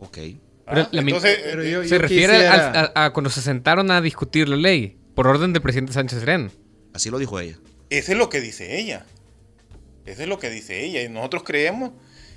Ok. 0.00 0.18
Pero 0.64 0.88
la 0.90 1.02
min- 1.02 1.14
entonces, 1.14 1.38
Pero 1.44 1.62
yo- 1.64 1.84
Se 1.84 1.98
refiere 1.98 2.32
quisiera- 2.34 2.70
al- 2.70 2.92
a, 2.94 3.04
a 3.06 3.12
cuando 3.12 3.30
se 3.30 3.40
sentaron 3.42 3.90
a 3.90 4.00
discutir 4.00 4.48
la 4.48 4.56
ley 4.56 4.96
por 5.14 5.26
orden 5.26 5.52
del 5.52 5.62
presidente 5.62 5.92
Sánchez 5.92 6.20
Serén. 6.20 6.50
Así 6.94 7.10
lo 7.10 7.18
dijo 7.18 7.38
ella. 7.40 7.58
Eso 7.90 8.12
es 8.12 8.18
lo 8.18 8.28
que 8.28 8.40
dice 8.40 8.78
ella. 8.78 9.06
Eso 10.06 10.22
es 10.22 10.28
lo 10.28 10.38
que 10.38 10.50
dice 10.50 10.84
ella. 10.84 11.02
Y 11.02 11.08
nosotros 11.08 11.42
creemos, 11.44 11.90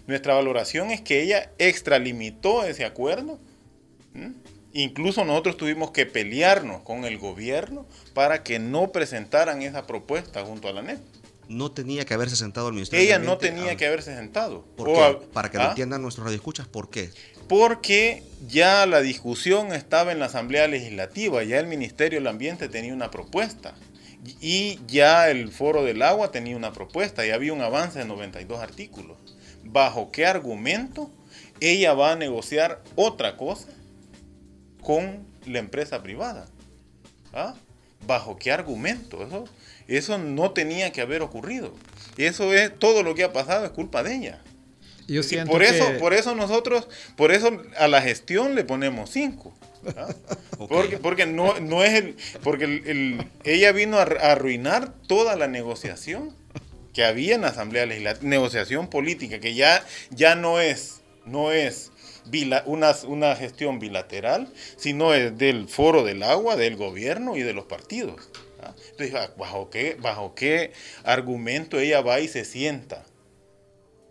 nuestra 0.07 0.33
valoración 0.33 0.91
es 0.91 1.01
que 1.01 1.21
ella 1.23 1.51
extralimitó 1.57 2.63
ese 2.63 2.85
acuerdo. 2.85 3.39
¿m? 4.13 4.33
Incluso 4.73 5.23
nosotros 5.25 5.57
tuvimos 5.57 5.91
que 5.91 6.05
pelearnos 6.05 6.81
con 6.81 7.05
el 7.05 7.17
gobierno 7.17 7.85
para 8.13 8.43
que 8.43 8.59
no 8.59 8.91
presentaran 8.91 9.61
esa 9.61 9.87
propuesta 9.87 10.43
junto 10.45 10.67
a 10.67 10.73
la 10.73 10.81
NEP. 10.81 10.99
No 11.47 11.71
tenía 11.71 12.05
que 12.05 12.13
haberse 12.15 12.35
sentado 12.35 12.67
el 12.69 12.73
Ministerio 12.73 13.05
Ella 13.05 13.19
de 13.19 13.25
no 13.25 13.37
tenía 13.37 13.71
a- 13.71 13.75
que 13.77 13.85
haberse 13.85 14.15
sentado. 14.15 14.65
¿Por 14.75 14.91
qué? 14.93 14.99
a- 15.01 15.19
Para 15.31 15.49
que 15.51 15.57
lo 15.57 15.63
¿Ah? 15.65 15.69
entiendan 15.69 16.01
nuestros 16.01 16.25
radioescuchas, 16.25 16.67
¿por 16.67 16.89
qué? 16.89 17.11
Porque 17.47 18.23
ya 18.47 18.85
la 18.87 19.01
discusión 19.01 19.71
estaba 19.71 20.11
en 20.11 20.19
la 20.19 20.25
Asamblea 20.25 20.67
Legislativa, 20.67 21.43
ya 21.43 21.59
el 21.59 21.67
Ministerio 21.67 22.17
del 22.19 22.27
Ambiente 22.27 22.67
tenía 22.67 22.93
una 22.93 23.11
propuesta 23.11 23.75
y 24.41 24.79
ya 24.87 25.29
el 25.29 25.51
Foro 25.51 25.83
del 25.83 26.01
Agua 26.01 26.31
tenía 26.31 26.55
una 26.55 26.71
propuesta 26.73 27.25
y 27.25 27.31
había 27.31 27.53
un 27.53 27.61
avance 27.61 27.99
de 27.99 28.05
92 28.05 28.59
artículos. 28.59 29.17
¿Bajo 29.63 30.11
qué 30.11 30.25
argumento 30.25 31.09
ella 31.59 31.93
va 31.93 32.11
a 32.11 32.15
negociar 32.15 32.81
otra 32.95 33.37
cosa 33.37 33.67
con 34.81 35.25
la 35.45 35.59
empresa 35.59 36.01
privada? 36.03 36.47
¿Ah? 37.33 37.55
¿Bajo 38.07 38.37
qué 38.37 38.51
argumento? 38.51 39.23
Eso, 39.25 39.45
eso 39.87 40.17
no 40.17 40.51
tenía 40.51 40.91
que 40.91 41.01
haber 41.01 41.21
ocurrido. 41.21 41.73
Eso 42.17 42.53
es 42.53 42.77
todo 42.77 43.03
lo 43.03 43.15
que 43.15 43.23
ha 43.23 43.33
pasado 43.33 43.65
es 43.65 43.71
culpa 43.71 44.03
de 44.03 44.15
ella. 44.15 44.41
Yo 45.07 45.21
Y 45.21 45.23
siento 45.23 45.51
por 45.51 45.61
eso, 45.63 45.85
que- 45.91 45.99
por 45.99 46.13
eso 46.13 46.33
nosotros, 46.35 46.87
por 47.15 47.31
eso 47.31 47.61
a 47.77 47.87
la 47.87 48.01
gestión 48.01 48.55
le 48.55 48.63
ponemos 48.63 49.09
5. 49.11 49.53
Porque, 50.69 50.97
porque 50.97 51.25
no, 51.25 51.59
no 51.59 51.83
es 51.83 51.93
el, 51.93 52.15
porque 52.41 52.63
el- 52.63 52.87
el- 52.87 53.27
ella 53.43 53.71
vino 53.73 53.97
a, 53.97 54.03
ar- 54.03 54.17
a 54.19 54.31
arruinar 54.31 54.93
toda 55.07 55.35
la 55.35 55.47
negociación 55.47 56.33
que 56.93 57.03
había 57.03 57.35
en 57.35 57.41
la 57.41 57.49
Asamblea 57.49 57.85
Legislativa, 57.85 58.27
negociación 58.29 58.89
política, 58.89 59.39
que 59.39 59.53
ya, 59.53 59.85
ya 60.11 60.35
no 60.35 60.61
es, 60.61 61.01
no 61.25 61.51
es 61.51 61.91
una, 62.65 62.95
una 63.05 63.35
gestión 63.35 63.79
bilateral, 63.79 64.47
sino 64.77 65.13
es 65.13 65.37
del 65.37 65.67
foro 65.67 66.03
del 66.03 66.23
agua, 66.23 66.55
del 66.55 66.77
gobierno 66.77 67.35
y 67.35 67.41
de 67.41 67.53
los 67.53 67.65
partidos. 67.65 68.29
¿ah? 68.63 68.73
Entonces, 68.97 69.29
¿bajo 69.37 69.69
qué, 69.69 69.97
¿bajo 69.99 70.33
qué 70.35 70.71
argumento 71.03 71.79
ella 71.79 71.99
va 72.01 72.21
y 72.21 72.29
se 72.29 72.45
sienta? 72.45 73.03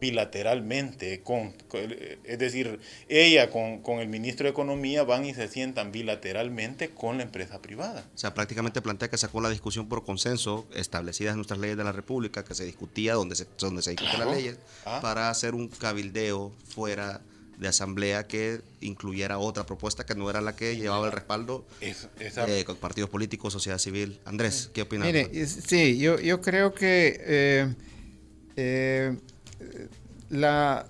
Bilateralmente, 0.01 1.23
con, 1.23 1.53
con- 1.69 1.95
es 2.25 2.39
decir, 2.39 2.79
ella 3.09 3.51
con, 3.51 3.81
con 3.81 4.01
el 4.01 4.09
ministro 4.09 4.45
de 4.45 4.51
Economía 4.51 5.03
van 5.05 5.25
y 5.25 5.35
se 5.35 5.49
sientan 5.49 5.93
bilateralmente 5.93 6.91
con 6.91 7.17
la 7.19 7.23
empresa 7.23 7.61
privada. 7.63 8.05
O 8.15 8.19
sea, 8.19 8.35
prácticamente 8.35 8.83
plantea 8.83 9.09
que 9.09 9.19
sacó 9.19 9.41
la 9.41 9.51
discusión 9.51 9.89
por 9.89 10.05
consenso 10.05 10.67
establecidas 10.75 11.33
en 11.33 11.37
nuestras 11.39 11.59
leyes 11.61 11.77
de 11.77 11.85
la 11.85 11.93
República, 11.93 12.45
que 12.45 12.55
se 12.55 12.65
discutía 12.65 13.15
donde 13.15 13.37
se, 13.37 13.47
donde 13.59 13.83
se 13.83 13.91
discuten 13.91 14.15
Claro. 14.17 14.31
las 14.31 14.39
leyes, 14.41 14.57
Ah. 14.85 15.01
para 15.03 15.31
hacer 15.31 15.55
un 15.55 15.69
cabildeo 15.69 16.53
fuera 16.69 17.21
de 17.59 17.69
asamblea 17.69 18.27
que 18.27 18.61
incluyera 18.81 19.39
otra 19.39 19.65
propuesta 19.65 20.05
que 20.05 20.17
no 20.17 20.29
era 20.29 20.41
la 20.41 20.57
que 20.57 20.77
llevaba 20.77 21.07
el 21.07 21.13
respaldo 21.13 21.65
Es- 21.81 22.09
esa- 22.19 22.49
eh, 22.49 22.65
con 22.65 22.77
partidos 22.77 23.09
políticos, 23.11 23.53
sociedad 23.53 23.79
civil. 23.79 24.19
Andrés, 24.25 24.71
¿qué 24.75 24.83
opinas? 24.83 25.07
Mire, 25.07 25.47
sí, 25.47 25.97
yo, 25.99 26.19
yo 26.19 26.41
creo 26.41 26.75
que 26.75 27.17
eh, 27.25 27.75
eh, 28.57 29.17
la, 30.31 30.87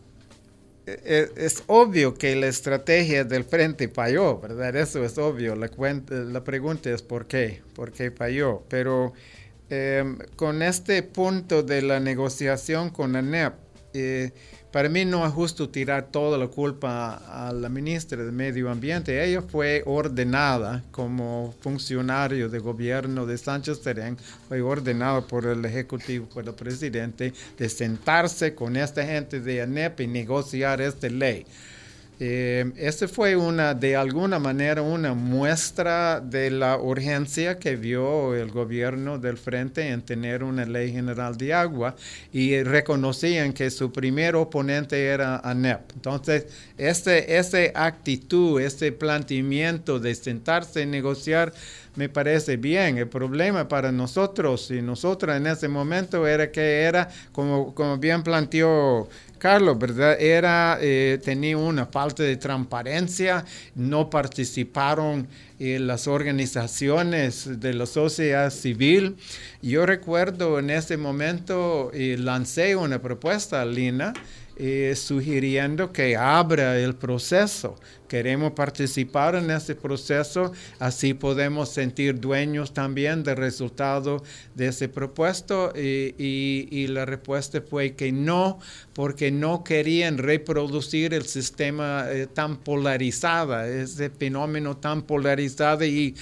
eh, 0.87 1.31
es 1.37 1.63
obvio 1.67 2.15
que 2.15 2.37
la 2.37 2.47
estrategia 2.47 3.25
del 3.25 3.45
frente 3.45 3.89
falló, 3.89 4.39
¿verdad? 4.39 4.77
Eso 4.77 5.05
es 5.05 5.17
obvio. 5.19 5.55
La, 5.57 5.71
la 6.09 6.45
pregunta 6.45 6.91
es 6.91 7.03
por 7.03 7.27
qué, 7.27 7.63
por 7.75 7.93
qué 7.93 8.11
falló. 8.11 8.63
Pero 8.69 9.15
eh, 9.71 10.05
con 10.37 10.63
este 10.63 11.03
punto 11.03 11.63
de 11.63 11.83
la 11.83 12.01
negociación 12.01 12.91
con 12.91 13.15
la 13.15 13.23
NEP, 13.23 13.55
eh, 13.95 14.33
para 14.75 14.89
mí 14.89 15.05
no 15.05 15.25
es 15.25 15.33
justo 15.33 15.69
tirar 15.69 16.09
toda 16.11 16.37
la 16.37 16.49
culpa 16.49 17.23
a 17.29 17.53
la 17.53 17.69
ministra 17.69 18.25
de 18.25 18.33
Medio 18.33 18.69
Ambiente. 18.69 19.25
Ella 19.25 19.41
fue 19.41 19.85
ordenada 19.87 20.83
como 20.91 21.55
funcionario 21.61 22.49
de 22.49 22.59
gobierno 22.59 23.25
de 23.25 23.39
Sánchez 23.39 23.79
Serén, 23.85 24.19
fue 24.49 24.63
ordenada 24.63 25.21
por 25.21 25.47
el 25.47 25.65
Ejecutivo, 25.65 26.27
por 26.27 26.45
el 26.49 26.55
presidente, 26.55 27.33
de 27.57 27.69
sentarse 27.69 28.57
con 28.57 28.77
esta 28.77 29.07
gente 29.07 29.39
de 29.39 29.63
ANEP 29.63 30.01
y 30.01 30.07
negociar 30.09 30.81
esta 30.81 31.09
ley. 31.09 31.47
Eh, 32.21 32.73
ese 32.77 33.09
fue 33.09 33.35
una, 33.35 33.75
de 33.75 33.97
alguna 33.97 34.39
manera, 34.39 34.83
una 34.83 35.15
muestra 35.15 36.21
de 36.21 36.51
la 36.51 36.79
urgencia 36.79 37.59
que 37.59 37.75
vio 37.75 38.35
el 38.37 38.51
gobierno 38.53 39.19
del 39.19 39.37
frente 39.37 39.89
en 39.89 40.03
tener 40.03 40.45
una 40.45 40.65
ley 40.65 40.93
general 40.93 41.37
de 41.37 41.53
agua 41.53 41.97
y 42.33 42.63
reconocían 42.63 43.53
que 43.53 43.69
su 43.71 43.91
primer 43.91 44.37
oponente 44.37 45.05
era 45.05 45.39
ANEP. 45.39 45.93
Entonces, 45.97 46.47
este, 46.79 47.37
esa 47.37 47.59
actitud, 47.75 48.61
ese 48.61 48.93
planteamiento 48.93 49.99
de 49.99 50.15
sentarse 50.15 50.83
y 50.83 50.87
negociar 50.87 51.53
me 51.97 52.09
parece 52.09 52.57
bien. 52.57 52.99
El 52.99 53.09
problema 53.09 53.69
para 53.69 53.93
nosotros 53.93 54.71
y 54.71 54.83
nosotras 54.83 55.37
en 55.37 55.47
ese 55.47 55.69
momento 55.69 56.27
era 56.27 56.51
que 56.51 56.83
era, 56.83 57.09
como, 57.33 57.75
como 57.75 57.99
bien 57.99 58.23
planteó 58.23 59.09
Carlos, 59.45 59.79
¿verdad? 59.79 60.17
Era, 60.19 60.79
eh, 60.81 61.21
tenía 61.23 61.59
una 61.59 61.85
falta 61.85 62.23
de 62.23 62.39
transparencia, 62.39 63.45
no 63.75 64.09
participaron 64.09 65.29
eh, 65.59 65.79
las 65.79 66.09
organizaciones 66.09 67.61
de 67.61 67.75
la 67.75 67.85
sociedad 67.85 68.49
civil. 68.49 69.17
Yo 69.61 69.85
recuerdo 69.85 70.59
en 70.59 70.71
ese 70.71 70.97
momento 70.97 71.91
eh, 71.93 72.17
lancé 72.19 72.75
una 72.75 73.03
propuesta 73.03 73.61
a 73.61 73.67
Lina 73.67 74.15
eh, 74.57 74.95
sugiriendo 74.97 75.93
que 75.93 76.17
abra 76.17 76.79
el 76.79 76.95
proceso. 76.95 77.77
Queremos 78.09 78.53
participar 78.53 79.35
en 79.35 79.51
ese 79.51 79.75
proceso, 79.75 80.53
así 80.79 81.15
podemos 81.15 81.71
sentir 81.71 82.21
dueños 82.21 82.73
también 82.73 83.25
del 83.25 83.37
resultado 83.37 84.23
de 84.55 84.69
ese 84.69 84.89
propuesto. 84.89 85.73
Y, 85.75 86.15
y- 86.71 86.87
la 86.89 87.07
respuesta 87.07 87.61
fue 87.63 87.95
que 87.97 88.13
no, 88.13 88.59
porque 88.93 89.31
no 89.33 89.65
querían 89.65 90.19
reproducir 90.19 91.13
el 91.15 91.25
sistema 91.25 92.05
eh, 92.11 92.27
tan 92.33 92.59
polarizado, 92.59 93.61
ese 93.65 94.11
fenómeno 94.11 94.77
tan 94.77 95.03
polarizado 95.03 95.85
y, 95.85 96.15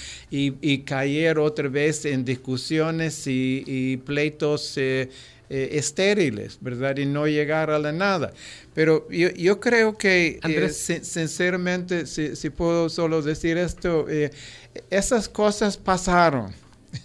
caer 0.85 1.37
otra 1.39 1.69
vez 1.69 2.05
en 2.05 2.25
discusiones 2.25 3.23
y, 3.27 3.97
pleitos. 4.05 4.73
eh, 4.77 5.09
eh, 5.55 5.77
estériles, 5.77 6.57
¿verdad? 6.61 6.97
Y 6.97 7.05
no 7.05 7.27
llegar 7.27 7.69
a 7.69 7.77
la 7.77 7.91
nada. 7.91 8.33
Pero 8.73 9.07
yo, 9.11 9.29
yo 9.31 9.59
creo 9.59 9.97
que, 9.97 10.39
eh, 10.67 10.69
sin- 10.73 11.05
sinceramente, 11.05 12.05
si, 12.07 12.35
si 12.35 12.49
puedo 12.49 12.89
solo 12.89 13.21
decir 13.21 13.57
esto, 13.57 14.07
eh, 14.09 14.31
esas 14.89 15.29
cosas 15.29 15.77
pasaron. 15.77 16.51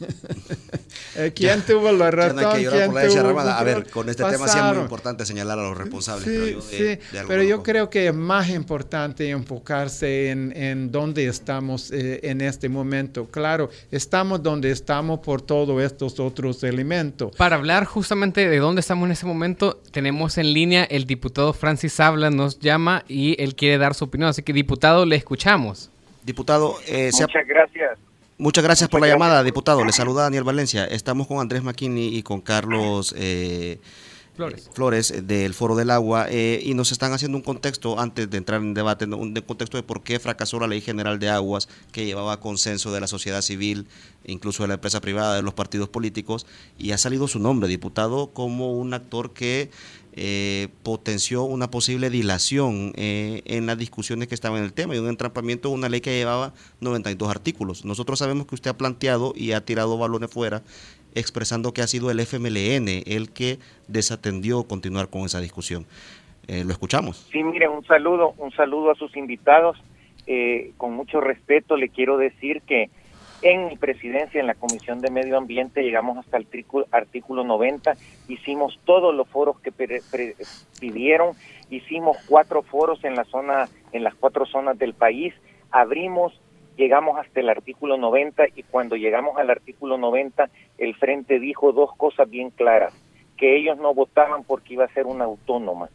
Eh, 1.17 1.33
¿Quién 1.35 1.63
tuvo 1.63 1.91
la 1.91 2.05
Ya 2.07 2.11
razón? 2.13 2.37
no 2.37 2.51
hay 2.51 2.57
que 2.59 2.63
llorar 2.65 2.79
¿Quién 2.79 2.93
por 2.93 2.95
la 3.03 3.09
tuvo 3.09 3.15
derramada. 3.17 3.59
A 3.59 3.65
ver, 3.65 3.91
con 3.91 4.09
este 4.09 4.23
tema 4.25 4.47
sí 4.47 4.57
es 4.59 4.65
muy 4.65 4.79
importante 4.79 5.27
señalar 5.27 5.59
a 5.59 5.63
los 5.63 5.77
responsables. 5.77 6.25
Sí, 6.25 6.31
creo 6.31 6.47
yo, 6.49 6.61
sí, 6.61 6.77
de 6.77 7.01
pero 7.27 7.43
yo 7.43 7.63
creo 7.65 7.91
que 7.91 8.07
es 8.09 8.15
más 8.15 8.49
importante 8.51 9.29
enfocarse 9.31 10.31
en, 10.31 10.53
en 10.57 10.93
dónde 10.93 11.27
estamos 11.27 11.91
eh, 11.91 12.21
en 12.23 12.41
este 12.41 12.69
momento. 12.69 13.27
Claro, 13.27 13.69
estamos 13.91 14.43
donde 14.45 14.71
estamos 14.71 15.19
por 15.21 15.43
todos 15.43 15.83
estos 15.83 16.21
otros 16.21 16.63
elementos. 16.63 17.35
Para 17.37 17.57
hablar 17.57 17.85
justamente 17.85 18.49
de 18.49 18.59
dónde 18.59 18.81
estamos 18.81 19.07
en 19.07 19.13
ese 19.13 19.27
momento, 19.27 19.81
tenemos 19.91 20.39
en 20.39 20.53
línea 20.53 20.85
el 20.85 21.05
diputado 21.05 21.53
Francis 21.53 21.99
Habla, 21.99 22.31
nos 22.31 22.61
llama 22.61 23.05
y 23.09 23.35
él 23.43 23.57
quiere 23.57 23.79
dar 23.79 23.95
su 23.95 24.05
opinión. 24.05 24.31
Así 24.31 24.43
que, 24.43 24.53
diputado, 24.53 25.05
le 25.05 25.17
escuchamos. 25.17 25.91
Diputado, 26.23 26.77
eh, 26.87 27.11
se 27.13 27.25
ha- 27.25 27.27
Muchas 27.27 27.47
gracias. 27.47 27.99
Muchas 28.41 28.63
gracias 28.63 28.89
por 28.89 29.01
la 29.01 29.09
llamada, 29.09 29.43
diputado. 29.43 29.85
Le 29.85 29.91
saluda 29.91 30.23
Daniel 30.23 30.45
Valencia. 30.45 30.85
Estamos 30.85 31.27
con 31.27 31.41
Andrés 31.41 31.65
McKinney 31.65 32.17
y 32.17 32.23
con 32.23 32.41
Carlos 32.41 33.13
eh, 33.19 33.81
Flores. 34.37 34.71
Flores 34.73 35.27
del 35.27 35.55
Foro 35.55 35.75
del 35.75 35.91
Agua 35.91 36.29
eh, 36.31 36.61
y 36.63 36.75
nos 36.75 36.93
están 36.93 37.13
haciendo 37.13 37.37
un 37.37 37.43
contexto, 37.43 37.99
antes 37.99 38.31
de 38.31 38.39
entrar 38.39 38.61
en 38.61 38.75
debate, 38.75 39.07
un 39.07 39.35
contexto 39.35 39.77
de 39.77 39.83
por 39.83 40.05
qué 40.05 40.21
fracasó 40.21 40.61
la 40.61 40.69
Ley 40.69 40.81
General 40.81 41.19
de 41.19 41.29
Aguas 41.29 41.69
que 41.91 42.07
llevaba 42.07 42.39
consenso 42.39 42.93
de 42.93 43.01
la 43.01 43.09
sociedad 43.09 43.43
civil, 43.43 43.89
incluso 44.25 44.63
de 44.63 44.69
la 44.69 44.75
empresa 44.75 45.01
privada, 45.01 45.35
de 45.35 45.43
los 45.43 45.55
partidos 45.55 45.89
políticos, 45.89 46.47
y 46.79 46.93
ha 46.93 46.99
salido 46.99 47.27
su 47.27 47.41
nombre, 47.41 47.69
diputado, 47.69 48.29
como 48.29 48.73
un 48.73 48.95
actor 48.95 49.33
que 49.33 49.73
eh, 50.21 50.69
potenció 50.83 51.45
una 51.45 51.71
posible 51.71 52.11
dilación 52.11 52.93
en 52.97 53.67
las 53.67 53.79
discusiones 53.79 54.29
que 54.29 54.35
estaban 54.35 54.59
en 54.59 54.65
el 54.65 54.73
tema 54.73 54.95
y 54.95 54.99
un 54.99 55.09
entrampamiento 55.09 55.69
de 55.69 55.75
una 55.75 55.89
ley 55.89 56.01
que 56.01 56.11
llevaba 56.11 56.53
92 56.81 57.31
artículos. 57.31 57.85
Nosotros 57.85 58.19
sabemos 58.19 58.47
que 58.47 58.55
usted 58.55 58.71
ha 58.71 58.77
planteado 58.77 59.33
y 59.37 59.53
ha 59.53 59.65
tirado 59.65 59.97
balones 59.97 60.31
fuera 60.31 60.63
expresando 61.15 61.73
que 61.73 61.83
ha 61.83 61.87
sido 61.87 62.11
el 62.11 62.21
FMLN 62.21 62.89
el 63.07 63.33
que 63.33 63.59
desatendió 63.89 64.65
continuar 64.65 65.09
con 65.09 65.23
esa 65.23 65.41
discusión. 65.41 65.87
Eh, 66.47 66.65
lo 66.65 66.73
escuchamos. 66.73 67.29
Sí, 67.31 67.43
mire, 67.43 67.69
un 67.69 67.85
saludo, 67.85 68.35
un 68.39 68.51
saludo 68.53 68.91
a 68.91 68.95
sus 68.95 69.15
invitados. 69.17 69.77
Eh, 70.27 70.73
con 70.77 70.93
mucho 70.93 71.21
respeto 71.21 71.77
le 71.77 71.89
quiero 71.89 72.19
decir 72.19 72.63
que 72.63 72.91
en 73.43 73.67
mi 73.67 73.77
presidencia 73.77 74.41
en 74.41 74.47
la 74.47 74.55
Comisión 74.55 75.01
de 75.01 75.11
Medio 75.11 75.39
Ambiente 75.39 75.83
llegamos 75.83 76.19
hasta 76.19 76.37
el 76.37 76.47
artículo 76.91 77.45
90, 77.45 77.95
hicimos 78.29 78.79
todos 78.85 79.15
los 79.15 79.29
foros 79.29 79.61
que 79.61 79.73
pidieron, 80.81 81.37
hicimos 81.71 82.17
cuatro 82.27 82.63
foros 82.63 83.05
en 83.05 83.15
la 83.15 83.25
zona, 83.25 83.69
en 83.93 84.05
las 84.05 84.15
cuatro 84.15 84.47
zonas 84.47 84.79
del 84.79 84.95
país, 84.95 85.35
abrimos 85.71 86.39
llegamos 86.77 87.19
hasta 87.19 87.41
el 87.41 87.49
artículo 87.49 87.97
90 87.97 88.45
y 88.55 88.63
cuando 88.63 88.97
llegamos 88.97 89.37
al 89.37 89.51
artículo 89.51 89.99
90 89.99 90.49
el 90.79 90.95
Frente 90.95 91.41
dijo 91.41 91.73
dos 91.73 91.95
cosas 91.97 92.31
bien 92.31 92.51
claras, 92.51 92.95
que 93.37 93.57
ellos 93.57 93.79
no 93.79 93.95
votaban 93.95 94.45
porque 94.45 94.75
iba 94.75 94.85
a 94.85 94.95
ser 94.95 95.07
una 95.07 95.25
autónoma. 95.25 95.89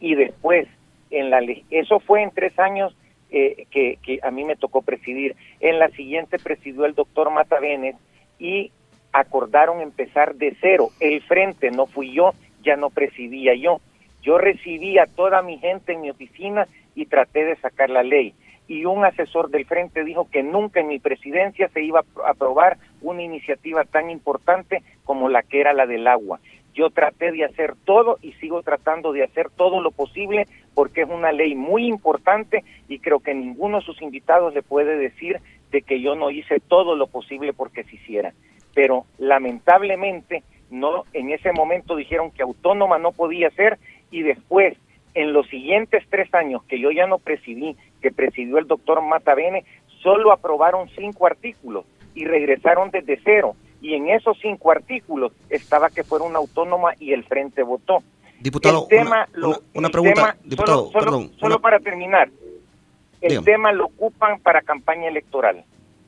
Y 0.00 0.14
después, 0.16 0.68
en 1.10 1.30
la 1.30 1.40
eso 1.70 2.00
fue 2.00 2.22
en 2.22 2.30
tres 2.32 2.58
años 2.58 2.96
eh, 3.30 3.66
que, 3.70 3.98
que, 4.02 4.20
a 4.22 4.30
mí 4.30 4.44
me 4.44 4.56
tocó 4.56 4.82
presidir. 4.82 5.36
En 5.60 5.78
la 5.78 5.88
siguiente 5.90 6.38
presidió 6.38 6.84
el 6.84 6.94
doctor 6.94 7.30
Matavenes 7.30 7.96
y 8.38 8.72
acordaron 9.12 9.80
empezar 9.80 10.34
de 10.34 10.56
cero. 10.60 10.90
El 11.00 11.22
Frente, 11.22 11.70
no 11.70 11.86
fui 11.86 12.12
yo, 12.12 12.32
ya 12.62 12.76
no 12.76 12.90
presidía 12.90 13.54
yo. 13.54 13.80
Yo 14.22 14.38
recibí 14.38 14.98
a 14.98 15.06
toda 15.06 15.42
mi 15.42 15.58
gente 15.58 15.92
en 15.92 16.00
mi 16.00 16.10
oficina 16.10 16.66
y 16.94 17.06
traté 17.06 17.44
de 17.44 17.56
sacar 17.56 17.90
la 17.90 18.02
ley 18.02 18.34
y 18.68 18.84
un 18.84 19.04
asesor 19.04 19.50
del 19.50 19.64
frente 19.64 20.04
dijo 20.04 20.28
que 20.30 20.42
nunca 20.42 20.80
en 20.80 20.88
mi 20.88 20.98
presidencia 20.98 21.68
se 21.68 21.82
iba 21.82 22.00
a 22.24 22.30
aprobar 22.30 22.76
una 23.00 23.22
iniciativa 23.22 23.84
tan 23.84 24.10
importante 24.10 24.82
como 25.04 25.30
la 25.30 25.42
que 25.42 25.60
era 25.60 25.72
la 25.72 25.86
del 25.86 26.06
agua. 26.06 26.38
Yo 26.74 26.90
traté 26.90 27.32
de 27.32 27.44
hacer 27.44 27.74
todo 27.84 28.18
y 28.20 28.32
sigo 28.34 28.62
tratando 28.62 29.12
de 29.12 29.24
hacer 29.24 29.48
todo 29.50 29.80
lo 29.80 29.90
posible 29.90 30.46
porque 30.78 31.02
es 31.02 31.08
una 31.08 31.32
ley 31.32 31.56
muy 31.56 31.88
importante 31.88 32.62
y 32.86 33.00
creo 33.00 33.18
que 33.18 33.34
ninguno 33.34 33.80
de 33.80 33.84
sus 33.84 34.00
invitados 34.00 34.54
le 34.54 34.62
puede 34.62 34.96
decir 34.96 35.40
de 35.72 35.82
que 35.82 36.00
yo 36.00 36.14
no 36.14 36.30
hice 36.30 36.60
todo 36.60 36.94
lo 36.94 37.08
posible 37.08 37.52
porque 37.52 37.82
se 37.82 37.96
hiciera. 37.96 38.32
Pero 38.76 39.04
lamentablemente 39.18 40.44
no 40.70 41.02
en 41.14 41.32
ese 41.32 41.50
momento 41.50 41.96
dijeron 41.96 42.30
que 42.30 42.44
autónoma 42.44 42.96
no 42.98 43.10
podía 43.10 43.50
ser 43.50 43.76
y 44.12 44.22
después 44.22 44.76
en 45.14 45.32
los 45.32 45.48
siguientes 45.48 46.04
tres 46.10 46.32
años 46.32 46.62
que 46.62 46.78
yo 46.78 46.92
ya 46.92 47.08
no 47.08 47.18
presidí 47.18 47.74
que 48.00 48.12
presidió 48.12 48.58
el 48.58 48.68
doctor 48.68 49.02
Matavene, 49.02 49.64
solo 50.00 50.30
aprobaron 50.30 50.88
cinco 50.90 51.26
artículos 51.26 51.86
y 52.14 52.24
regresaron 52.24 52.92
desde 52.92 53.18
cero. 53.24 53.56
Y 53.80 53.94
en 53.94 54.10
esos 54.10 54.38
cinco 54.40 54.70
artículos 54.70 55.32
estaba 55.50 55.90
que 55.90 56.04
fuera 56.04 56.24
una 56.24 56.38
autónoma 56.38 56.92
y 57.00 57.14
el 57.14 57.24
frente 57.24 57.64
votó. 57.64 58.04
Diputado, 58.40 58.86
el 58.90 58.98
tema, 58.98 59.28
una, 59.74 59.88
pregunta, 59.88 60.36
diputado, 60.44 60.90
solo, 60.92 61.04
perdón. 61.04 61.32
Solo 61.40 61.60
para 61.60 61.80
terminar, 61.80 62.30
el 63.20 63.42
tema 63.42 63.72
lo 63.72 63.86
ocupan 63.86 64.38
para 64.40 64.62
campaña 64.62 65.08
electoral. 65.08 65.64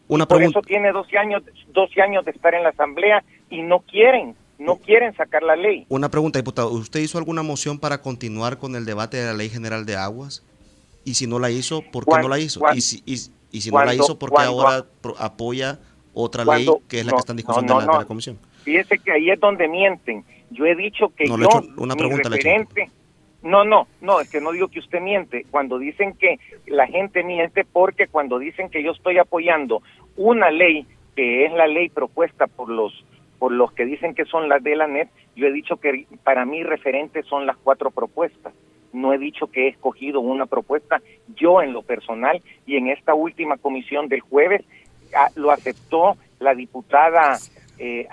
Una 0.07 0.27
por 0.27 0.43
eso 0.43 0.61
tiene 0.62 0.93
12 0.93 1.19
años, 1.19 1.43
12 1.73 2.03
años 2.03 2.25
de 2.25 2.33
estar 2.33 2.55
en 2.55 2.64
la 2.64 2.71
Asamblea 2.71 3.23
y 3.49 3.62
no 3.62 3.81
quieren, 3.81 4.35
no 4.59 4.77
quieren 4.77 5.14
sacar 5.14 5.43
la 5.43 5.57
ley. 5.57 5.87
Una 5.88 6.09
pregunta, 6.09 6.38
diputado. 6.38 6.71
¿Usted 6.71 7.01
hizo 7.01 7.19
alguna 7.19 7.43
moción 7.43 7.79
para 7.79 8.01
continuar 8.03 8.59
con 8.59 8.75
el 8.75 8.85
debate 8.85 9.16
de 9.19 9.27
la 9.27 9.35
Ley 9.35 9.49
General 9.49 9.87
de 9.87 9.97
Aguas? 9.97 10.45
Y 11.05 11.14
si 11.14 11.27
no 11.27 11.38
la 11.38 11.51
hizo, 11.51 11.83
¿por 11.93 12.05
qué 12.05 12.21
no 12.21 12.29
la 12.29 12.38
hizo? 12.38 12.61
y 12.75 12.81
si, 12.81 13.03
y, 13.07 13.61
si 13.61 13.71
no 13.71 13.85
la 13.85 13.95
hizo, 13.95 14.19
¿por 14.19 14.31
qué 14.31 14.43
ahora 14.43 14.85
apoya 15.19 15.79
otra 16.12 16.45
ley 16.45 16.66
que 16.88 17.01
es 17.01 17.07
la 17.07 17.12
que 17.12 17.19
está 17.19 17.33
en 17.33 17.37
discusión 17.37 17.66
de, 17.66 17.75
la, 17.75 18.05
comisión? 18.05 18.38
Fíjese 18.64 18.99
que 18.99 19.12
ahí 19.12 19.31
es 19.31 19.40
donde 19.40 19.69
mienten. 19.69 20.25
Yo 20.50 20.66
he 20.66 20.74
dicho 20.74 21.12
que 21.14 21.26
yo, 21.26 21.36
una 21.76 21.94
pregunta 21.94 22.28
referente, 22.28 22.90
no, 23.42 23.64
no, 23.64 23.86
no, 24.00 24.20
es 24.20 24.30
que 24.30 24.40
no 24.40 24.52
digo 24.52 24.68
que 24.68 24.80
usted 24.80 25.00
miente. 25.00 25.46
Cuando 25.50 25.78
dicen 25.78 26.14
que 26.14 26.38
la 26.66 26.86
gente 26.86 27.22
miente, 27.22 27.64
porque 27.64 28.08
cuando 28.08 28.38
dicen 28.38 28.68
que 28.68 28.82
yo 28.82 28.92
estoy 28.92 29.18
apoyando 29.18 29.82
una 30.16 30.50
ley 30.50 30.86
que 31.16 31.46
es 31.46 31.52
la 31.52 31.66
ley 31.66 31.88
propuesta 31.88 32.46
por 32.46 32.68
los 32.68 33.04
por 33.38 33.52
los 33.52 33.72
que 33.72 33.86
dicen 33.86 34.14
que 34.14 34.26
son 34.26 34.50
las 34.50 34.62
de 34.62 34.76
la 34.76 34.86
NET, 34.86 35.08
yo 35.34 35.46
he 35.46 35.52
dicho 35.52 35.78
que 35.78 36.06
para 36.24 36.44
mí 36.44 36.62
referentes 36.62 37.24
son 37.24 37.46
las 37.46 37.56
cuatro 37.56 37.90
propuestas 37.90 38.52
no 38.92 39.12
he 39.12 39.18
dicho 39.18 39.46
que 39.48 39.66
he 39.66 39.68
escogido 39.68 40.20
una 40.20 40.46
propuesta 40.46 41.00
yo 41.36 41.62
en 41.62 41.72
lo 41.72 41.82
personal 41.82 42.42
y 42.66 42.76
en 42.76 42.88
esta 42.88 43.14
última 43.14 43.56
comisión 43.56 44.08
del 44.08 44.20
jueves 44.20 44.64
ah, 45.14 45.30
lo 45.36 45.50
aceptó 45.50 46.16
la 46.38 46.54
diputada 46.54 47.38
eh, 47.78 48.06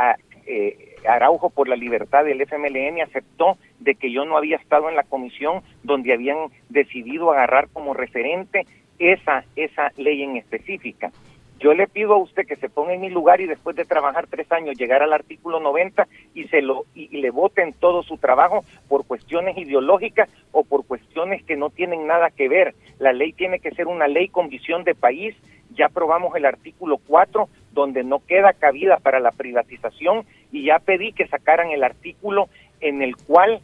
eh, 0.45 0.95
Araujo 1.05 1.49
por 1.49 1.67
la 1.67 1.75
libertad 1.75 2.25
del 2.25 2.41
FMLN 2.41 3.01
aceptó 3.01 3.57
de 3.79 3.95
que 3.95 4.11
yo 4.11 4.25
no 4.25 4.37
había 4.37 4.57
estado 4.57 4.89
en 4.89 4.95
la 4.95 5.03
comisión 5.03 5.61
donde 5.83 6.13
habían 6.13 6.49
decidido 6.69 7.31
agarrar 7.31 7.69
como 7.71 7.93
referente 7.93 8.65
esa 8.99 9.43
esa 9.55 9.91
ley 9.97 10.23
en 10.23 10.37
específica 10.37 11.11
yo 11.59 11.73
le 11.73 11.87
pido 11.87 12.13
a 12.13 12.17
usted 12.17 12.45
que 12.45 12.55
se 12.55 12.69
ponga 12.69 12.93
en 12.93 13.01
mi 13.01 13.09
lugar 13.09 13.41
y 13.41 13.47
después 13.47 13.75
de 13.75 13.85
trabajar 13.85 14.27
tres 14.27 14.51
años 14.51 14.77
llegar 14.77 15.01
al 15.01 15.13
artículo 15.13 15.59
90 15.59 16.07
y 16.35 16.47
se 16.49 16.61
lo 16.61 16.85
y, 16.93 17.07
le 17.17 17.31
voten 17.31 17.73
todo 17.73 18.03
su 18.03 18.17
trabajo 18.17 18.63
por 18.87 19.05
cuestiones 19.07 19.57
ideológicas 19.57 20.29
o 20.51 20.63
por 20.63 20.85
cuestiones 20.85 21.43
que 21.43 21.55
no 21.55 21.69
tienen 21.71 22.05
nada 22.05 22.29
que 22.29 22.47
ver. 22.47 22.75
La 22.99 23.11
ley 23.11 23.33
tiene 23.33 23.59
que 23.59 23.71
ser 23.71 23.87
una 23.87 24.07
ley 24.07 24.27
con 24.27 24.49
visión 24.49 24.83
de 24.83 24.93
país. 24.93 25.35
Ya 25.71 25.87
aprobamos 25.87 26.35
el 26.35 26.45
artículo 26.45 26.99
4 27.07 27.49
donde 27.77 28.03
no 28.03 28.19
queda 28.25 28.53
cabida 28.53 28.97
para 28.97 29.19
la 29.19 29.31
privatización 29.31 30.25
y 30.51 30.65
ya 30.65 30.79
pedí 30.79 31.13
que 31.13 31.27
sacaran 31.27 31.69
el 31.69 31.83
artículo 31.83 32.49
en 32.81 33.01
el 33.01 33.15
cual 33.15 33.61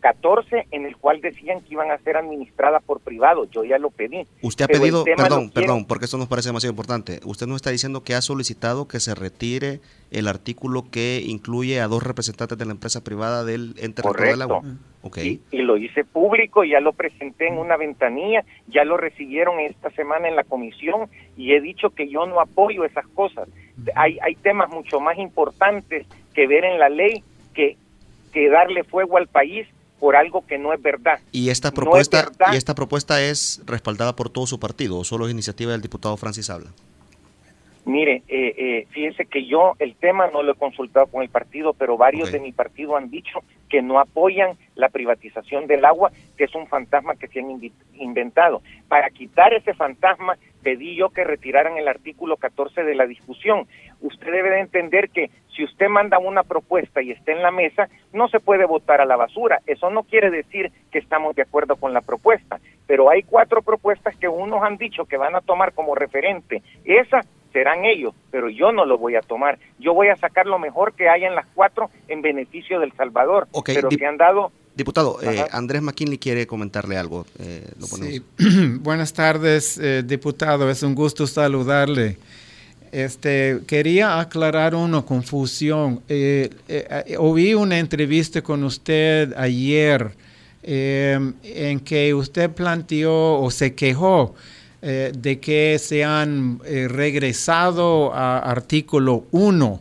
14 0.00 0.68
en 0.70 0.86
el 0.86 0.96
cual 0.96 1.20
decían 1.20 1.60
que 1.60 1.74
iban 1.74 1.90
a 1.90 1.98
ser 1.98 2.16
administradas 2.16 2.82
por 2.84 3.00
privados. 3.00 3.48
Yo 3.50 3.64
ya 3.64 3.78
lo 3.78 3.90
pedí. 3.90 4.26
Usted 4.42 4.66
ha 4.66 4.68
pedido, 4.68 5.04
perdón, 5.04 5.50
perdón, 5.50 5.84
porque 5.86 6.04
esto 6.04 6.18
nos 6.18 6.28
parece 6.28 6.50
demasiado 6.50 6.70
importante. 6.70 7.20
Usted 7.24 7.48
no 7.48 7.56
está 7.56 7.70
diciendo 7.70 8.04
que 8.04 8.14
ha 8.14 8.22
solicitado 8.22 8.86
que 8.86 9.00
se 9.00 9.16
retire 9.16 9.80
el 10.12 10.28
artículo 10.28 10.84
que 10.90 11.22
incluye 11.26 11.80
a 11.80 11.88
dos 11.88 12.04
representantes 12.04 12.56
de 12.56 12.64
la 12.64 12.72
empresa 12.72 13.02
privada 13.02 13.44
del 13.44 13.74
ente 13.78 14.02
del 14.02 14.42
agua. 14.42 14.62
Okay. 15.02 15.40
Y, 15.52 15.58
lo 15.58 15.76
hice 15.76 16.04
público, 16.04 16.64
ya 16.64 16.80
lo 16.80 16.92
presenté 16.92 17.46
en 17.46 17.58
una 17.58 17.76
ventanilla, 17.76 18.44
ya 18.66 18.84
lo 18.84 18.96
recibieron 18.96 19.60
esta 19.60 19.90
semana 19.90 20.28
en 20.28 20.34
la 20.34 20.44
comisión 20.44 21.08
y 21.36 21.52
he 21.52 21.60
dicho 21.60 21.90
que 21.90 22.08
yo 22.08 22.26
no 22.26 22.40
apoyo 22.40 22.84
esas 22.84 23.06
cosas. 23.08 23.48
Hay, 23.94 24.18
hay 24.20 24.34
temas 24.34 24.70
mucho 24.70 24.98
más 24.98 25.16
importantes 25.18 26.06
que 26.34 26.46
ver 26.46 26.64
en 26.64 26.78
la 26.78 26.88
ley 26.88 27.22
que, 27.54 27.76
que 28.32 28.48
darle 28.48 28.82
fuego 28.82 29.18
al 29.18 29.28
país 29.28 29.66
por 29.98 30.16
algo 30.16 30.46
que 30.46 30.58
no 30.58 30.72
es 30.72 30.80
verdad. 30.80 31.20
¿Y 31.32 31.50
esta 31.50 31.72
propuesta, 31.72 32.30
¿y 32.52 32.56
esta 32.56 32.74
propuesta 32.74 33.22
es 33.22 33.62
respaldada 33.66 34.14
por 34.16 34.30
todo 34.30 34.46
su 34.46 34.58
partido 34.60 34.98
o 34.98 35.04
solo 35.04 35.26
es 35.26 35.32
iniciativa 35.32 35.72
del 35.72 35.80
diputado 35.80 36.16
Francis 36.16 36.50
Habla? 36.50 36.70
Mire, 37.88 38.22
eh, 38.28 38.54
eh, 38.58 38.86
fíjense 38.90 39.24
que 39.24 39.46
yo 39.46 39.72
el 39.78 39.94
tema 39.94 40.26
no 40.26 40.42
lo 40.42 40.52
he 40.52 40.56
consultado 40.56 41.06
con 41.06 41.22
el 41.22 41.30
partido, 41.30 41.72
pero 41.72 41.96
varios 41.96 42.30
de 42.30 42.38
mi 42.38 42.52
partido 42.52 42.98
han 42.98 43.08
dicho 43.08 43.40
que 43.70 43.80
no 43.80 43.98
apoyan 43.98 44.58
la 44.74 44.90
privatización 44.90 45.66
del 45.66 45.86
agua, 45.86 46.10
que 46.36 46.44
es 46.44 46.54
un 46.54 46.66
fantasma 46.66 47.16
que 47.16 47.28
se 47.28 47.40
han 47.40 47.58
inventado. 47.94 48.60
Para 48.88 49.08
quitar 49.08 49.54
ese 49.54 49.72
fantasma, 49.72 50.36
pedí 50.62 50.96
yo 50.96 51.08
que 51.08 51.24
retiraran 51.24 51.78
el 51.78 51.88
artículo 51.88 52.36
14 52.36 52.84
de 52.84 52.94
la 52.94 53.06
discusión. 53.06 53.66
Usted 54.02 54.32
debe 54.32 54.50
de 54.50 54.60
entender 54.60 55.08
que 55.08 55.30
si 55.56 55.64
usted 55.64 55.88
manda 55.88 56.18
una 56.18 56.42
propuesta 56.42 57.00
y 57.00 57.12
está 57.12 57.32
en 57.32 57.40
la 57.40 57.50
mesa, 57.50 57.88
no 58.12 58.28
se 58.28 58.38
puede 58.38 58.66
votar 58.66 59.00
a 59.00 59.06
la 59.06 59.16
basura. 59.16 59.62
Eso 59.66 59.88
no 59.88 60.02
quiere 60.02 60.30
decir 60.30 60.70
que 60.92 60.98
estamos 60.98 61.34
de 61.36 61.42
acuerdo 61.42 61.76
con 61.76 61.94
la 61.94 62.02
propuesta, 62.02 62.60
pero 62.86 63.08
hay 63.08 63.22
cuatro 63.22 63.62
propuestas 63.62 64.14
que 64.16 64.28
unos 64.28 64.62
han 64.62 64.76
dicho 64.76 65.06
que 65.06 65.16
van 65.16 65.34
a 65.34 65.40
tomar 65.40 65.72
como 65.72 65.94
referente. 65.94 66.62
Esa 66.84 67.22
serán 67.58 67.84
ellos, 67.84 68.14
pero 68.30 68.48
yo 68.48 68.70
no 68.70 68.86
lo 68.86 68.98
voy 68.98 69.16
a 69.16 69.20
tomar. 69.20 69.58
Yo 69.80 69.92
voy 69.92 70.08
a 70.08 70.16
sacar 70.16 70.46
lo 70.46 70.60
mejor 70.60 70.92
que 70.92 71.08
haya 71.08 71.26
en 71.26 71.34
las 71.34 71.46
cuatro 71.54 71.90
en 72.06 72.22
beneficio 72.22 72.78
del 72.78 72.92
Salvador, 72.92 73.48
pero 73.64 73.88
que 73.88 74.06
han 74.06 74.16
dado... 74.16 74.52
Diputado, 74.76 75.18
eh, 75.22 75.44
Andrés 75.50 75.82
McKinley 75.82 76.18
quiere 76.18 76.46
comentarle 76.46 76.96
algo. 76.96 77.26
Eh, 77.40 77.68
Buenas 78.80 79.12
tardes, 79.12 79.76
eh, 79.78 80.04
diputado. 80.04 80.70
Es 80.70 80.84
un 80.84 80.94
gusto 80.94 81.26
saludarle. 81.26 82.16
Este, 82.92 83.58
quería 83.66 84.20
aclarar 84.20 84.76
una 84.76 85.02
confusión. 85.02 86.00
Eh, 86.08 86.50
eh, 86.68 87.16
oí 87.18 87.54
una 87.54 87.80
entrevista 87.80 88.40
con 88.40 88.62
usted 88.62 89.34
ayer 89.36 90.12
en 90.62 91.80
que 91.80 92.14
usted 92.14 92.50
planteó 92.50 93.40
o 93.40 93.50
se 93.50 93.74
quejó 93.74 94.36
de 94.80 95.40
que 95.40 95.76
se 95.80 96.04
han 96.04 96.60
regresado 96.60 98.14
a 98.14 98.38
artículo 98.38 99.24
1 99.32 99.80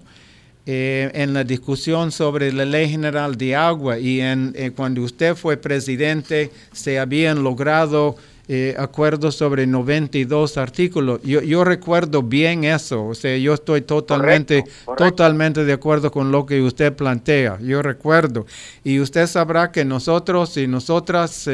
eh, 0.70 1.10
en 1.14 1.34
la 1.34 1.46
discusión 1.46 2.12
sobre 2.12 2.52
la 2.52 2.66
ley 2.66 2.90
general 2.90 3.38
de 3.38 3.56
agua 3.56 4.00
y 4.00 4.20
en, 4.20 4.52
eh, 4.54 4.72
cuando 4.76 5.02
usted 5.02 5.34
fue 5.34 5.56
presidente 5.56 6.52
se 6.74 7.00
habían 7.00 7.42
logrado 7.42 8.18
eh, 8.48 8.76
acuerdos 8.78 9.36
sobre 9.36 9.68
92 9.68 10.58
artículos. 10.58 11.22
Yo, 11.24 11.42
yo, 11.42 11.64
recuerdo 11.64 12.24
bien 12.24 12.64
eso, 12.64 13.06
o 13.06 13.16
sea, 13.16 13.38
yo 13.38 13.54
estoy 13.54 13.82
totalmente, 13.82 14.64
totalmente 14.98 15.66
de 15.66 15.74
acuerdo 15.74 16.12
con 16.12 16.32
lo 16.32 16.46
que 16.46 16.62
usted 16.62 16.94
plantea, 16.94 17.60
yo 17.62 17.82
recuerdo. 17.82 18.46
Y 18.84 19.00
usted 19.00 19.28
sabrá 19.28 19.72
que 19.72 19.84
nosotros 19.84 20.56
y 20.58 20.68
nosotras 20.68 21.50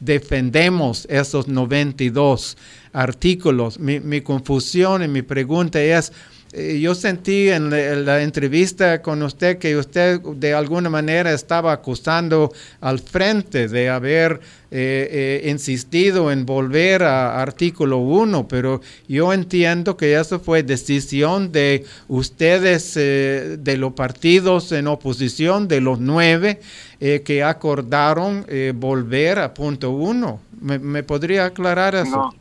defendemos 0.00 1.06
esos 1.10 1.48
92 1.48 2.56
artículos. 2.92 3.78
Mi, 3.78 4.00
mi 4.00 4.20
confusión 4.20 5.02
y 5.02 5.08
mi 5.08 5.22
pregunta 5.22 5.82
es, 5.82 6.12
eh, 6.58 6.80
yo 6.80 6.94
sentí 6.94 7.50
en 7.50 7.68
la, 8.06 8.22
entrevista 8.22 9.02
con 9.02 9.22
usted 9.22 9.58
que 9.58 9.76
usted 9.76 10.20
de 10.22 10.54
alguna 10.54 10.88
manera 10.88 11.34
estaba 11.34 11.70
acusando 11.70 12.50
al 12.80 12.98
frente 12.98 13.68
de 13.68 13.90
haber 13.90 14.40
eh, 14.70 15.42
eh, 15.44 15.50
insistido 15.50 16.32
en 16.32 16.46
volver 16.46 17.02
a 17.02 17.42
artículo 17.42 17.98
1, 17.98 18.48
pero 18.48 18.80
yo 19.06 19.34
entiendo 19.34 19.98
que 19.98 20.18
eso 20.18 20.40
fue 20.40 20.62
decisión 20.62 21.52
de 21.52 21.84
ustedes, 22.08 22.94
de 22.94 23.76
los 23.76 23.92
partidos 23.92 24.72
en 24.72 24.86
oposición, 24.86 25.68
de 25.68 25.82
los 25.82 26.00
nueve, 26.00 26.60
que 26.98 27.42
acordaron 27.42 28.46
volver 28.76 29.40
a 29.40 29.52
punto 29.52 29.90
1. 29.90 30.40
¿Me, 30.62 31.02
podría 31.02 31.44
aclarar 31.44 31.94
eso? 31.94 32.34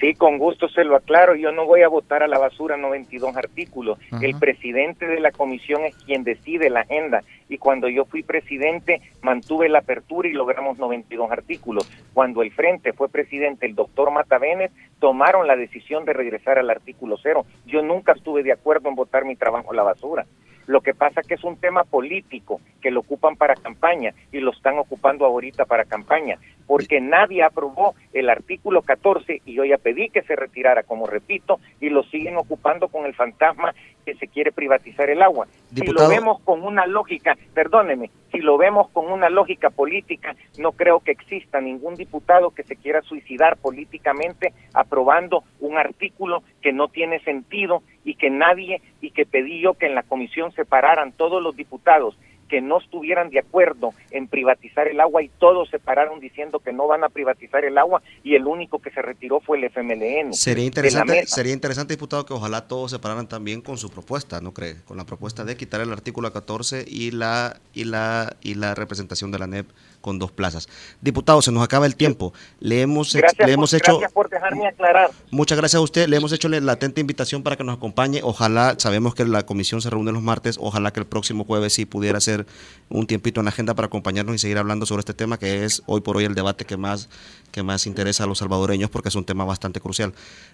Sí, 0.00 0.14
con 0.14 0.38
gusto 0.38 0.68
se 0.68 0.84
lo 0.84 0.96
aclaro. 0.96 1.36
Yo 1.36 1.52
no 1.52 1.66
voy 1.66 1.82
a 1.82 1.88
votar 1.88 2.22
a 2.22 2.28
la 2.28 2.38
basura 2.38 2.76
92 2.76 3.36
artículos. 3.36 3.98
El 4.20 4.36
presidente 4.38 5.06
de 5.06 5.20
la 5.20 5.30
comisión 5.30 5.84
es 5.84 5.94
quien 6.04 6.24
decide 6.24 6.68
la 6.68 6.80
agenda. 6.80 7.22
Y 7.48 7.58
cuando 7.58 7.88
yo 7.88 8.04
fui 8.04 8.22
presidente, 8.22 9.00
mantuve 9.22 9.68
la 9.68 9.80
apertura 9.80 10.28
y 10.28 10.32
logramos 10.32 10.78
92 10.78 11.30
artículos. 11.30 11.86
Cuando 12.12 12.42
el 12.42 12.50
Frente 12.52 12.92
fue 12.92 13.08
presidente, 13.08 13.66
el 13.66 13.74
doctor 13.74 14.10
Matavenes, 14.10 14.72
tomaron 14.98 15.46
la 15.46 15.56
decisión 15.56 16.04
de 16.04 16.12
regresar 16.12 16.58
al 16.58 16.70
artículo 16.70 17.16
cero. 17.22 17.46
Yo 17.66 17.82
nunca 17.82 18.12
estuve 18.12 18.42
de 18.42 18.52
acuerdo 18.52 18.88
en 18.88 18.94
votar 18.96 19.24
mi 19.24 19.36
trabajo 19.36 19.72
a 19.72 19.76
la 19.76 19.82
basura. 19.82 20.26
Lo 20.66 20.80
que 20.80 20.94
pasa 20.94 21.22
que 21.22 21.34
es 21.34 21.44
un 21.44 21.56
tema 21.56 21.84
político 21.84 22.60
que 22.80 22.90
lo 22.90 23.00
ocupan 23.00 23.36
para 23.36 23.54
campaña 23.54 24.12
y 24.32 24.40
lo 24.40 24.52
están 24.52 24.78
ocupando 24.78 25.24
ahorita 25.26 25.64
para 25.64 25.84
campaña, 25.84 26.38
porque 26.66 27.00
nadie 27.00 27.42
aprobó 27.42 27.94
el 28.12 28.30
artículo 28.30 28.82
14 28.82 29.42
y 29.44 29.54
yo 29.54 29.64
ya 29.64 29.78
pedí 29.78 30.08
que 30.08 30.22
se 30.22 30.36
retirara, 30.36 30.82
como 30.82 31.06
repito, 31.06 31.60
y 31.80 31.90
lo 31.90 32.02
siguen 32.04 32.36
ocupando 32.36 32.88
con 32.88 33.06
el 33.06 33.14
fantasma 33.14 33.74
que 34.04 34.14
se 34.14 34.28
quiere 34.28 34.52
privatizar 34.52 35.10
el 35.10 35.22
agua. 35.22 35.46
Si 35.74 35.86
lo 35.86 36.08
vemos 36.08 36.40
con 36.42 36.62
una 36.62 36.86
lógica, 36.86 37.36
perdóneme, 37.54 38.10
si 38.32 38.38
lo 38.38 38.58
vemos 38.58 38.90
con 38.90 39.10
una 39.10 39.30
lógica 39.30 39.70
política, 39.70 40.34
no 40.58 40.72
creo 40.72 41.00
que 41.00 41.12
exista 41.12 41.60
ningún 41.60 41.94
diputado 41.94 42.50
que 42.50 42.64
se 42.64 42.76
quiera 42.76 43.00
suicidar 43.02 43.56
políticamente 43.56 44.52
aprobando 44.72 45.44
un 45.60 45.78
artículo 45.78 46.42
que 46.60 46.72
no 46.72 46.88
tiene 46.88 47.20
sentido 47.20 47.82
y 48.04 48.14
que 48.14 48.30
nadie, 48.30 48.80
y 49.00 49.10
que 49.10 49.26
pedí 49.26 49.60
yo 49.60 49.74
que 49.74 49.86
en 49.86 49.94
la 49.94 50.02
comisión 50.02 50.52
separaran 50.52 51.12
todos 51.12 51.42
los 51.42 51.56
diputados 51.56 52.16
que 52.48 52.60
no 52.60 52.78
estuvieran 52.78 53.30
de 53.30 53.40
acuerdo 53.40 53.94
en 54.10 54.28
privatizar 54.28 54.86
el 54.86 55.00
agua 55.00 55.22
y 55.22 55.28
todos 55.28 55.68
se 55.70 55.78
pararon 55.78 56.20
diciendo 56.20 56.60
que 56.60 56.72
no 56.72 56.86
van 56.86 57.04
a 57.04 57.08
privatizar 57.08 57.64
el 57.64 57.78
agua 57.78 58.02
y 58.22 58.34
el 58.34 58.46
único 58.46 58.78
que 58.80 58.90
se 58.90 59.02
retiró 59.02 59.40
fue 59.40 59.58
el 59.58 59.64
FMLN. 59.64 60.34
Sería 60.34 60.64
interesante, 60.64 61.26
sería 61.26 61.52
interesante 61.52 61.94
diputado, 61.94 62.24
que 62.26 62.34
ojalá 62.34 62.68
todos 62.68 62.90
se 62.90 62.98
pararan 62.98 63.28
también 63.28 63.60
con 63.60 63.78
su 63.78 63.90
propuesta, 63.90 64.40
¿no 64.40 64.52
cree? 64.52 64.76
Con 64.84 64.96
la 64.96 65.04
propuesta 65.04 65.44
de 65.44 65.56
quitar 65.56 65.80
el 65.80 65.92
artículo 65.92 66.32
14 66.32 66.84
y 66.86 67.10
la 67.10 67.60
y 67.72 67.84
la 67.84 68.36
y 68.42 68.54
la 68.54 68.74
representación 68.74 69.30
de 69.32 69.38
la 69.38 69.46
NEP 69.46 69.66
con 70.04 70.18
dos 70.18 70.30
plazas. 70.30 70.68
Diputado, 71.00 71.40
se 71.40 71.50
nos 71.50 71.64
acaba 71.64 71.86
el 71.86 71.96
tiempo. 71.96 72.34
Le 72.60 72.82
hemos, 72.82 73.14
le 73.14 73.52
hemos 73.52 73.72
hecho... 73.72 73.92
Gracias 73.92 74.12
por 74.12 74.28
dejarme 74.28 74.68
aclarar. 74.68 75.10
Muchas 75.30 75.56
gracias 75.56 75.78
a 75.78 75.82
usted. 75.82 76.08
Le 76.08 76.18
hemos 76.18 76.30
hecho 76.34 76.50
la 76.50 76.60
latente 76.60 77.00
invitación 77.00 77.42
para 77.42 77.56
que 77.56 77.64
nos 77.64 77.78
acompañe. 77.78 78.20
Ojalá, 78.22 78.74
sabemos 78.76 79.14
que 79.14 79.24
la 79.24 79.46
comisión 79.46 79.80
se 79.80 79.88
reúne 79.88 80.12
los 80.12 80.20
martes, 80.20 80.58
ojalá 80.60 80.92
que 80.92 81.00
el 81.00 81.06
próximo 81.06 81.44
jueves 81.44 81.72
sí 81.72 81.86
pudiera 81.86 82.20
ser 82.20 82.44
un 82.90 83.06
tiempito 83.06 83.40
en 83.40 83.46
la 83.46 83.48
agenda 83.48 83.74
para 83.74 83.86
acompañarnos 83.86 84.34
y 84.34 84.38
seguir 84.38 84.58
hablando 84.58 84.84
sobre 84.84 85.00
este 85.00 85.14
tema 85.14 85.38
que 85.38 85.64
es 85.64 85.82
hoy 85.86 86.02
por 86.02 86.18
hoy 86.18 86.26
el 86.26 86.34
debate 86.34 86.66
que 86.66 86.76
más, 86.76 87.08
que 87.50 87.62
más 87.62 87.86
interesa 87.86 88.24
a 88.24 88.26
los 88.26 88.38
salvadoreños 88.38 88.90
porque 88.90 89.08
es 89.08 89.14
un 89.14 89.24
tema 89.24 89.46
bastante 89.46 89.80
crucial. 89.80 90.12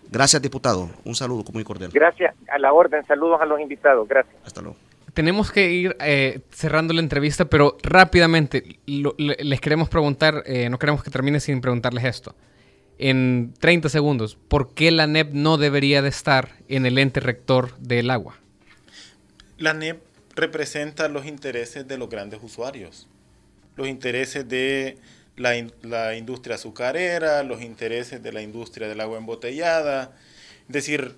Gracias, 0.08 0.40
diputado. 0.40 0.90
Un 1.04 1.16
saludo 1.16 1.42
muy 1.52 1.64
cordial. 1.64 1.90
Gracias. 1.92 2.36
A 2.52 2.58
la 2.58 2.72
orden. 2.72 3.04
Saludos 3.06 3.40
a 3.40 3.46
los 3.46 3.58
invitados. 3.58 4.06
Gracias. 4.06 4.36
Hasta 4.44 4.62
luego 4.62 4.89
tenemos 5.14 5.50
que 5.50 5.72
ir 5.72 5.96
eh, 6.00 6.40
cerrando 6.50 6.92
la 6.94 7.00
entrevista, 7.00 7.44
pero 7.46 7.76
rápidamente 7.82 8.78
les 8.86 9.60
queremos 9.60 9.88
preguntar, 9.88 10.42
eh, 10.46 10.68
no 10.68 10.78
queremos 10.78 11.02
que 11.02 11.10
termine 11.10 11.40
sin 11.40 11.60
preguntarles 11.60 12.04
esto. 12.04 12.34
En 12.98 13.54
30 13.58 13.88
segundos, 13.88 14.36
¿por 14.48 14.74
qué 14.74 14.90
la 14.90 15.06
NEP 15.06 15.32
no 15.32 15.56
debería 15.56 16.02
de 16.02 16.10
estar 16.10 16.50
en 16.68 16.84
el 16.84 16.98
ente 16.98 17.20
rector 17.20 17.76
del 17.78 18.10
agua? 18.10 18.38
La 19.56 19.72
NEP 19.72 20.00
representa 20.34 21.08
los 21.08 21.26
intereses 21.26 21.88
de 21.88 21.98
los 21.98 22.10
grandes 22.10 22.40
usuarios, 22.42 23.08
los 23.76 23.88
intereses 23.88 24.48
de 24.48 24.98
la, 25.36 25.54
la 25.82 26.16
industria 26.16 26.56
azucarera, 26.56 27.42
los 27.42 27.62
intereses 27.62 28.22
de 28.22 28.32
la 28.32 28.42
industria 28.42 28.86
del 28.86 29.00
agua 29.00 29.18
embotellada. 29.18 30.14
Es 30.68 30.72
decir, 30.72 31.14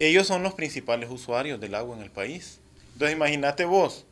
ellos 0.00 0.26
son 0.26 0.42
los 0.42 0.54
principales 0.54 1.10
usuarios 1.10 1.60
del 1.60 1.74
agua 1.74 1.96
en 1.96 2.02
el 2.02 2.10
país. 2.10 2.60
Entonces 2.98 3.14
imagínate 3.16 3.64
vos, 3.64 4.06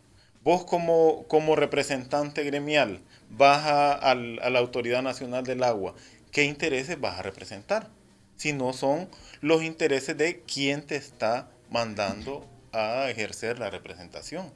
vos 0.45 0.65
como, 0.65 1.25
como 1.27 1.57
representante 1.57 2.45
gremial 2.45 3.01
vas 3.31 3.67
a, 3.67 4.15
la 4.15 4.59
Autoridad 4.61 5.03
Nacional 5.03 5.43
del 5.43 5.65
Agua, 5.65 5.97
¿qué 6.31 6.45
intereses 6.45 7.01
vas 7.01 7.19
a 7.19 7.23
representar? 7.23 7.89
Si 8.37 8.53
no 8.53 8.73
son 8.73 9.09
los 9.41 9.65
intereses 9.65 10.17
de 10.17 10.41
quien 10.43 10.87
te 10.87 10.95
está 10.95 11.51
mandando 11.69 12.49
a 12.71 13.11
ejercer 13.11 13.59
la 13.59 13.71
representación. 13.71 14.53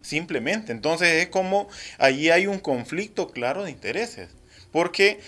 Simplemente. 0.00 0.72
Entonces 0.72 1.22
es 1.22 1.28
como 1.28 1.68
allí 1.98 2.30
hay 2.30 2.46
un 2.46 2.60
conflicto 2.60 3.28
claro 3.28 3.64
de 3.64 3.70
intereses. 3.70 4.30
Porque 4.72 5.20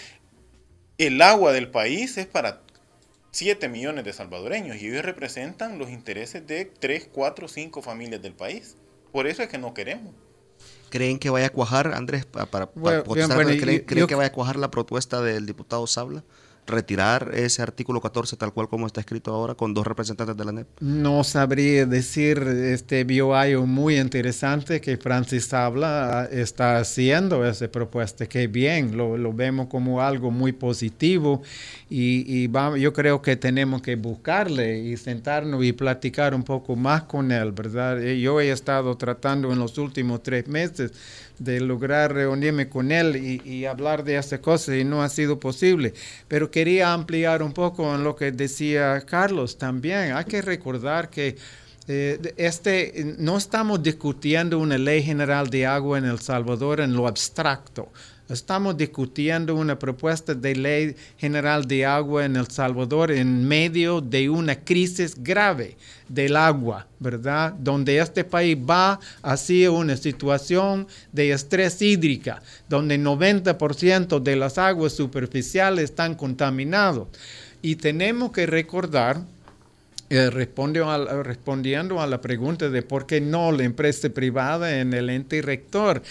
el 0.97 1.21
agua 1.21 1.53
del 1.53 1.71
país 1.71 2.17
es 2.17 2.25
para 2.25 2.63
7 3.33 3.69
millones 3.69 4.05
de 4.05 4.13
salvadoreños 4.13 4.77
y 4.77 4.89
ellos 4.89 5.05
representan 5.05 5.79
los 5.79 5.91
intereses 5.91 6.47
de 6.47 6.65
3, 6.65 7.09
4, 7.13 7.49
5 7.49 7.83
familias 7.83 8.23
del 8.23 8.33
país. 8.33 8.77
Por 9.13 9.27
eso 9.27 9.43
es 9.43 9.49
que 9.49 9.59
no 9.59 9.75
queremos. 9.75 10.15
¿Creen 10.91 11.19
que 11.19 11.31
vaya 11.31 11.47
a 11.47 11.51
cuajar, 11.51 11.93
Andrés, 11.95 12.27
para, 12.27 12.67
¿creen, 12.67 14.07
que 14.07 14.15
vaya 14.15 14.29
a 14.29 14.33
cuajar 14.33 14.57
la 14.57 14.71
propuesta 14.71 15.23
del 15.23 15.47
diputado 15.47 15.87
Sabla? 15.87 16.25
Retirar 16.71 17.31
ese 17.35 17.63
artículo 17.63 18.01
14 18.01 18.37
tal 18.37 18.53
cual 18.53 18.69
como 18.69 18.87
está 18.87 19.01
escrito 19.01 19.33
ahora 19.33 19.55
con 19.55 19.75
dos 19.75 19.87
representantes 19.87 20.37
de 20.37 20.45
la 20.45 20.53
NEP? 20.53 20.69
No 20.81 21.25
sabría 21.25 21.87
decir, 21.87 22.39
este 22.39 23.05
algo 23.11 23.67
muy 23.67 23.99
interesante 23.99 24.81
que 24.81 24.97
Francis 24.97 25.53
habla, 25.53 26.29
está 26.31 26.79
haciendo 26.79 27.45
esa 27.45 27.69
propuesta, 27.69 28.27
que 28.27 28.47
bien, 28.47 28.97
lo, 28.97 29.17
lo 29.17 29.33
vemos 29.33 29.67
como 29.69 30.01
algo 30.01 30.31
muy 30.31 30.53
positivo 30.53 31.43
y, 31.89 32.45
y 32.45 32.51
yo 32.81 32.93
creo 32.93 33.21
que 33.21 33.37
tenemos 33.37 33.83
que 33.83 33.97
buscarle 33.97 34.79
y 34.79 34.97
sentarnos 34.97 35.65
y 35.65 35.73
platicar 35.73 36.35
un 36.35 36.45
poco 36.45 36.77
más 36.77 37.03
con 37.03 37.33
él, 37.33 37.53
¿verdad? 37.53 38.01
Yo 38.01 38.41
he 38.41 38.51
estado 38.51 38.97
tratando 38.97 39.53
en 39.53 39.59
los 39.59 39.77
últimos 39.79 40.23
tres 40.23 40.47
meses 40.49 40.93
de 41.41 41.59
lograr 41.59 42.13
reunirme 42.13 42.69
con 42.69 42.93
él 42.93 43.17
y, 43.17 43.65
hablar 43.65 44.05
de 44.05 44.17
esta 44.17 44.41
cosa 44.41 44.77
y 44.77 44.85
no 44.85 45.03
ha 45.03 45.09
sido 45.09 45.41
posible. 45.41 45.95
Pero 46.29 46.51
quería 46.61 46.93
ampliar 46.93 47.43
un 47.43 47.55
poco 47.55 47.95
en 47.95 48.05
lo 48.05 48.15
que 48.15 48.33
decía 48.33 49.01
Carlos 49.07 49.57
también. 49.57 50.13
Hay 50.13 50.27
que 50.27 50.43
recordar 50.43 51.09
que 51.09 51.39
eh, 51.89 52.35
este, 52.37 53.17
no 53.17 53.39
estamos 53.39 53.83
discutiendo 53.83 54.59
una 54.59 54.77
ley 54.77 55.03
general 55.03 55.49
de 55.49 55.65
agua 55.65 55.97
en 55.97 56.05
El 56.05 56.19
Salvador 56.21 56.83
en 56.83 56.93
lo 56.93 57.09
abstracto. 57.09 57.91
Estamos 58.31 58.77
discutiendo 58.77 59.57
una 59.57 59.77
propuesta 59.77 60.35
de 60.35 60.55
ley 60.55 60.97
general 61.19 61.67
de 61.67 61.85
agua 61.85 62.25
en 62.25 62.37
El 62.37 62.47
Salvador 62.47 63.11
en 63.11 63.45
medio 63.45 64.01
de 64.01 64.31
una 64.31 64.55
crisis 64.55 65.21
grave 65.21 65.77
del 66.09 66.37
agua, 66.37 66.87
¿verdad? 67.01 67.53
Donde 67.55 67.99
este 67.99 68.23
país 68.23 68.57
va 68.57 69.01
hacia 69.23 69.73
una 69.73 69.97
situación 69.97 70.87
de 71.11 71.33
estrés 71.33 71.83
hídrica, 71.83 72.41
donde 72.69 72.95
el 72.95 73.05
90% 73.05 74.21
de 74.21 74.37
las 74.37 74.59
aguas 74.59 74.93
superficiales 74.93 75.87
están 75.87 76.15
contaminadas. 76.15 77.09
Y 77.63 77.75
tenemos 77.75 78.31
que 78.31 78.47
recordar 78.47 79.21
eh, 80.13 80.29
respondiendo 80.29 82.01
a 82.01 82.07
la 82.09 82.21
pregunta 82.21 82.69
de 82.69 82.83
por 82.83 83.07
qué 83.07 83.21
no 83.21 83.53
la 83.53 83.63
empresa 83.63 84.09
privada 84.09 84.81
en 84.81 84.93
el 84.93 85.09
ente 85.09 85.41
rector. 85.41 86.03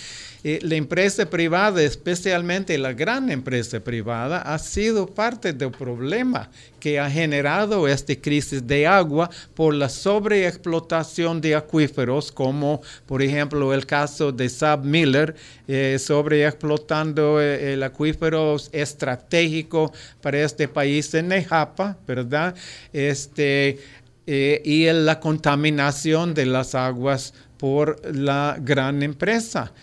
Eh, 0.42 0.60
la 0.62 0.76
empresa 0.76 1.30
privada, 1.30 1.84
especialmente 1.84 2.78
la 2.78 2.94
gran 2.94 3.30
empresa 3.30 3.82
privada, 3.82 4.42
ha 4.42 4.58
sido 4.58 5.06
parte 5.06 5.52
del 5.52 5.72
problema 5.72 6.50
que 6.80 6.98
ha 6.98 7.10
generado 7.10 7.90
esta 7.90 8.16
crisis 8.16 8.66
de 8.66 8.88
agua 8.88 9.30
por 9.54 9.74
la 9.74 9.90
sobreexplotación 9.90 11.42
de 11.42 11.56
acuíferos, 11.56 12.32
como 12.32 12.82
por 13.06 13.22
ejemplo 13.22 13.74
el 13.74 13.86
caso 13.86 14.32
de 14.32 14.48
Sab 14.48 14.86
Miller, 14.86 15.36
eh, 15.68 15.98
sobreexplotando 16.00 17.42
el 17.42 17.84
acuífero 17.84 18.56
estratégico 18.72 19.92
para 20.22 20.40
este 20.40 20.70
país 20.70 21.14
en 21.16 21.28
Nejapa, 21.28 21.98
¿verdad? 22.08 22.56
Este, 22.94 23.78
eh, 24.26 24.62
y 24.64 24.86
la 24.86 25.20
contaminación 25.20 26.34
de 26.34 26.46
las 26.46 26.76
aguas 26.76 27.34
por 27.58 28.00
la 28.16 28.58
gran 28.62 29.04
empresa. 29.04 29.74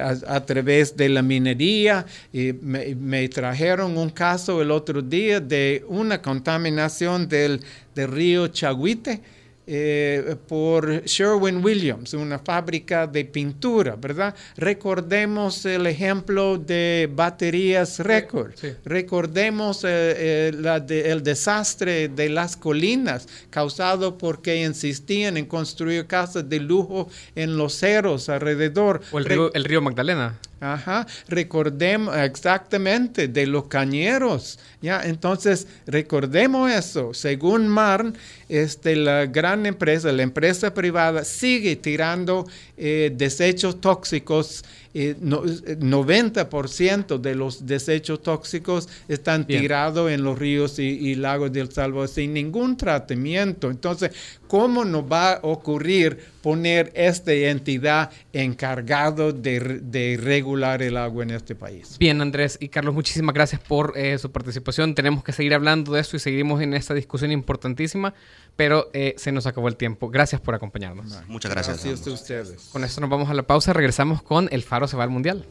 A, 0.00 0.46
través 0.46 0.96
de 0.96 1.08
la 1.08 1.22
minería. 1.22 2.06
me, 2.32 3.28
trajeron 3.28 3.96
un 3.96 4.10
caso 4.10 4.62
el 4.62 4.70
otro 4.70 5.02
día 5.02 5.40
de 5.40 5.84
una 5.88 6.22
contaminación 6.22 7.28
del, 7.28 7.60
del 7.94 8.08
río 8.08 8.48
Chaguite 8.48 9.20
eh, 9.66 10.36
por 10.46 11.04
Sherwin 11.04 11.64
Williams, 11.64 12.12
una 12.14 12.38
fábrica 12.38 13.06
de 13.06 13.24
pintura, 13.24 13.96
¿verdad? 13.96 14.34
Recordemos 14.56 15.64
el 15.64 15.86
ejemplo 15.86 16.58
de 16.58 17.08
baterías 17.10 17.98
Record, 17.98 18.52
recordemos 18.84 19.84
eh, 19.84 20.50
eh, 20.52 21.04
el 21.06 21.22
desastre 21.22 22.08
de 22.08 22.28
las 22.28 22.56
colinas 22.56 23.26
causado 23.50 24.18
porque 24.18 24.62
insistían 24.64 25.36
en 25.36 25.46
construir 25.46 26.06
casas 26.06 26.48
de 26.48 26.60
lujo 26.60 27.08
en 27.34 27.56
los 27.56 27.74
cerros 27.74 28.28
alrededor. 28.28 29.00
O 29.12 29.18
el 29.18 29.24
río, 29.24 29.54
el 29.54 29.64
río 29.64 29.80
Magdalena. 29.80 30.38
Ajá, 30.64 31.06
recordemos 31.28 32.16
exactamente 32.16 33.28
de 33.28 33.46
los 33.46 33.66
cañeros, 33.66 34.58
¿ya? 34.80 35.02
Entonces, 35.04 35.66
recordemos 35.86 36.72
eso. 36.72 37.12
Según 37.12 37.68
Marn, 37.68 38.16
este, 38.48 38.96
la 38.96 39.26
gran 39.26 39.66
empresa, 39.66 40.10
la 40.10 40.22
empresa 40.22 40.72
privada, 40.72 41.22
sigue 41.24 41.76
tirando 41.76 42.46
eh, 42.78 43.12
desechos 43.14 43.78
tóxicos 43.78 44.64
90% 44.94 47.18
de 47.18 47.34
los 47.34 47.66
desechos 47.66 48.22
tóxicos 48.22 48.88
están 49.08 49.46
tirados 49.46 50.10
en 50.10 50.22
los 50.22 50.38
ríos 50.38 50.78
y, 50.78 51.14
lagos 51.16 51.52
del 51.52 51.70
Salvador 51.72 52.08
sin 52.08 52.32
ningún 52.32 52.76
tratamiento. 52.76 53.70
Entonces, 53.70 54.12
¿cómo 54.46 54.84
nos 54.84 55.10
va 55.10 55.32
a 55.32 55.40
ocurrir 55.42 56.18
poner 56.42 56.92
esta 56.94 57.32
entidad 57.32 58.10
encargado 58.32 59.32
de, 59.32 60.18
regular 60.20 60.82
el 60.82 60.96
agua 60.96 61.24
en 61.24 61.30
este 61.30 61.54
país? 61.54 61.96
Bien, 61.98 62.20
Andrés 62.20 62.56
y 62.60 62.68
Carlos, 62.68 62.94
muchísimas 62.94 63.34
gracias 63.34 63.60
por 63.60 63.96
eh, 63.96 64.18
su 64.18 64.30
participación. 64.30 64.94
Tenemos 64.94 65.24
que 65.24 65.32
seguir 65.32 65.54
hablando 65.54 65.92
de 65.92 66.00
esto 66.00 66.16
y 66.16 66.20
seguimos 66.20 66.62
en 66.62 66.74
esta 66.74 66.94
discusión 66.94 67.32
importantísima, 67.32 68.14
pero 68.56 68.90
eh, 68.92 69.14
se 69.18 69.32
nos 69.32 69.46
acabó 69.46 69.68
el 69.68 69.76
tiempo. 69.76 70.10
Gracias 70.10 70.40
por 70.40 70.54
acompañarnos. 70.54 71.06
Muchas 71.28 71.50
gracias. 71.50 71.84
Gracias 71.84 72.06
a 72.06 72.10
ustedes. 72.12 72.68
Con 72.72 72.84
esto 72.84 73.00
nos 73.00 73.10
vamos 73.10 73.28
a 73.30 73.34
la 73.34 73.42
pausa. 73.44 73.72
Regresamos 73.72 74.22
con 74.22 74.48
El 74.52 74.62
Faro 74.62 74.86
se 74.86 74.96
va 74.96 75.04
al 75.04 75.10
Mundial. 75.10 75.46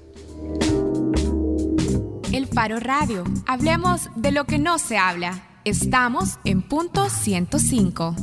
El 2.32 2.48
Faro 2.48 2.80
Radio. 2.80 3.24
Hablemos 3.48 4.10
de 4.16 4.32
lo 4.32 4.46
que 4.46 4.58
no 4.58 4.80
se 4.80 4.98
habla. 4.98 5.44
Estamos 5.66 6.40
en 6.44 6.62
punto 6.62 7.10
105. 7.10 8.16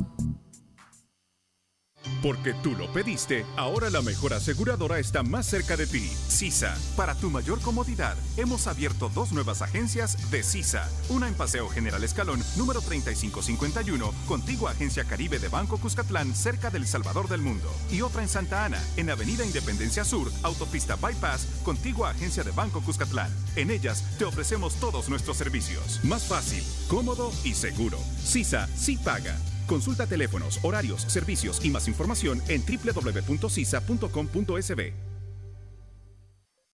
Porque 2.22 2.54
tú 2.54 2.72
lo 2.72 2.92
pediste, 2.92 3.44
ahora 3.56 3.90
la 3.90 4.02
mejor 4.02 4.34
aseguradora 4.34 4.98
está 4.98 5.22
más 5.22 5.46
cerca 5.46 5.76
de 5.76 5.86
ti. 5.86 6.10
CISA. 6.28 6.76
Para 6.96 7.14
tu 7.14 7.30
mayor 7.30 7.60
comodidad, 7.60 8.16
hemos 8.36 8.66
abierto 8.66 9.10
dos 9.14 9.32
nuevas 9.32 9.62
agencias 9.62 10.30
de 10.30 10.42
CISA. 10.42 10.88
Una 11.08 11.28
en 11.28 11.34
Paseo 11.34 11.68
General 11.68 12.02
Escalón, 12.04 12.42
número 12.56 12.80
3551, 12.80 14.12
contigo 14.26 14.68
Agencia 14.68 15.04
Caribe 15.04 15.38
de 15.38 15.48
Banco 15.48 15.78
Cuscatlán, 15.78 16.34
cerca 16.34 16.70
del 16.70 16.86
Salvador 16.86 17.28
del 17.28 17.40
Mundo. 17.40 17.70
Y 17.90 18.02
otra 18.02 18.22
en 18.22 18.28
Santa 18.28 18.64
Ana, 18.64 18.82
en 18.96 19.10
Avenida 19.10 19.44
Independencia 19.44 20.04
Sur, 20.04 20.30
Autopista 20.42 20.96
Bypass, 20.96 21.46
contigo 21.64 22.06
Agencia 22.06 22.44
de 22.44 22.50
Banco 22.50 22.80
Cuscatlán. 22.80 23.30
En 23.56 23.70
ellas 23.70 24.04
te 24.18 24.24
ofrecemos 24.24 24.74
todos 24.74 25.08
nuestros 25.08 25.36
servicios. 25.36 26.00
Más 26.04 26.24
fácil, 26.24 26.62
cómodo 26.88 27.32
y 27.44 27.54
seguro. 27.54 27.98
CISA 28.24 28.68
sí 28.76 28.96
paga. 28.96 29.36
Consulta 29.70 30.04
teléfonos, 30.04 30.58
horarios, 30.64 31.02
servicios 31.02 31.64
y 31.64 31.70
más 31.70 31.86
información 31.86 32.42
en 32.48 32.64
www.cisa.com.sb. 32.66 35.09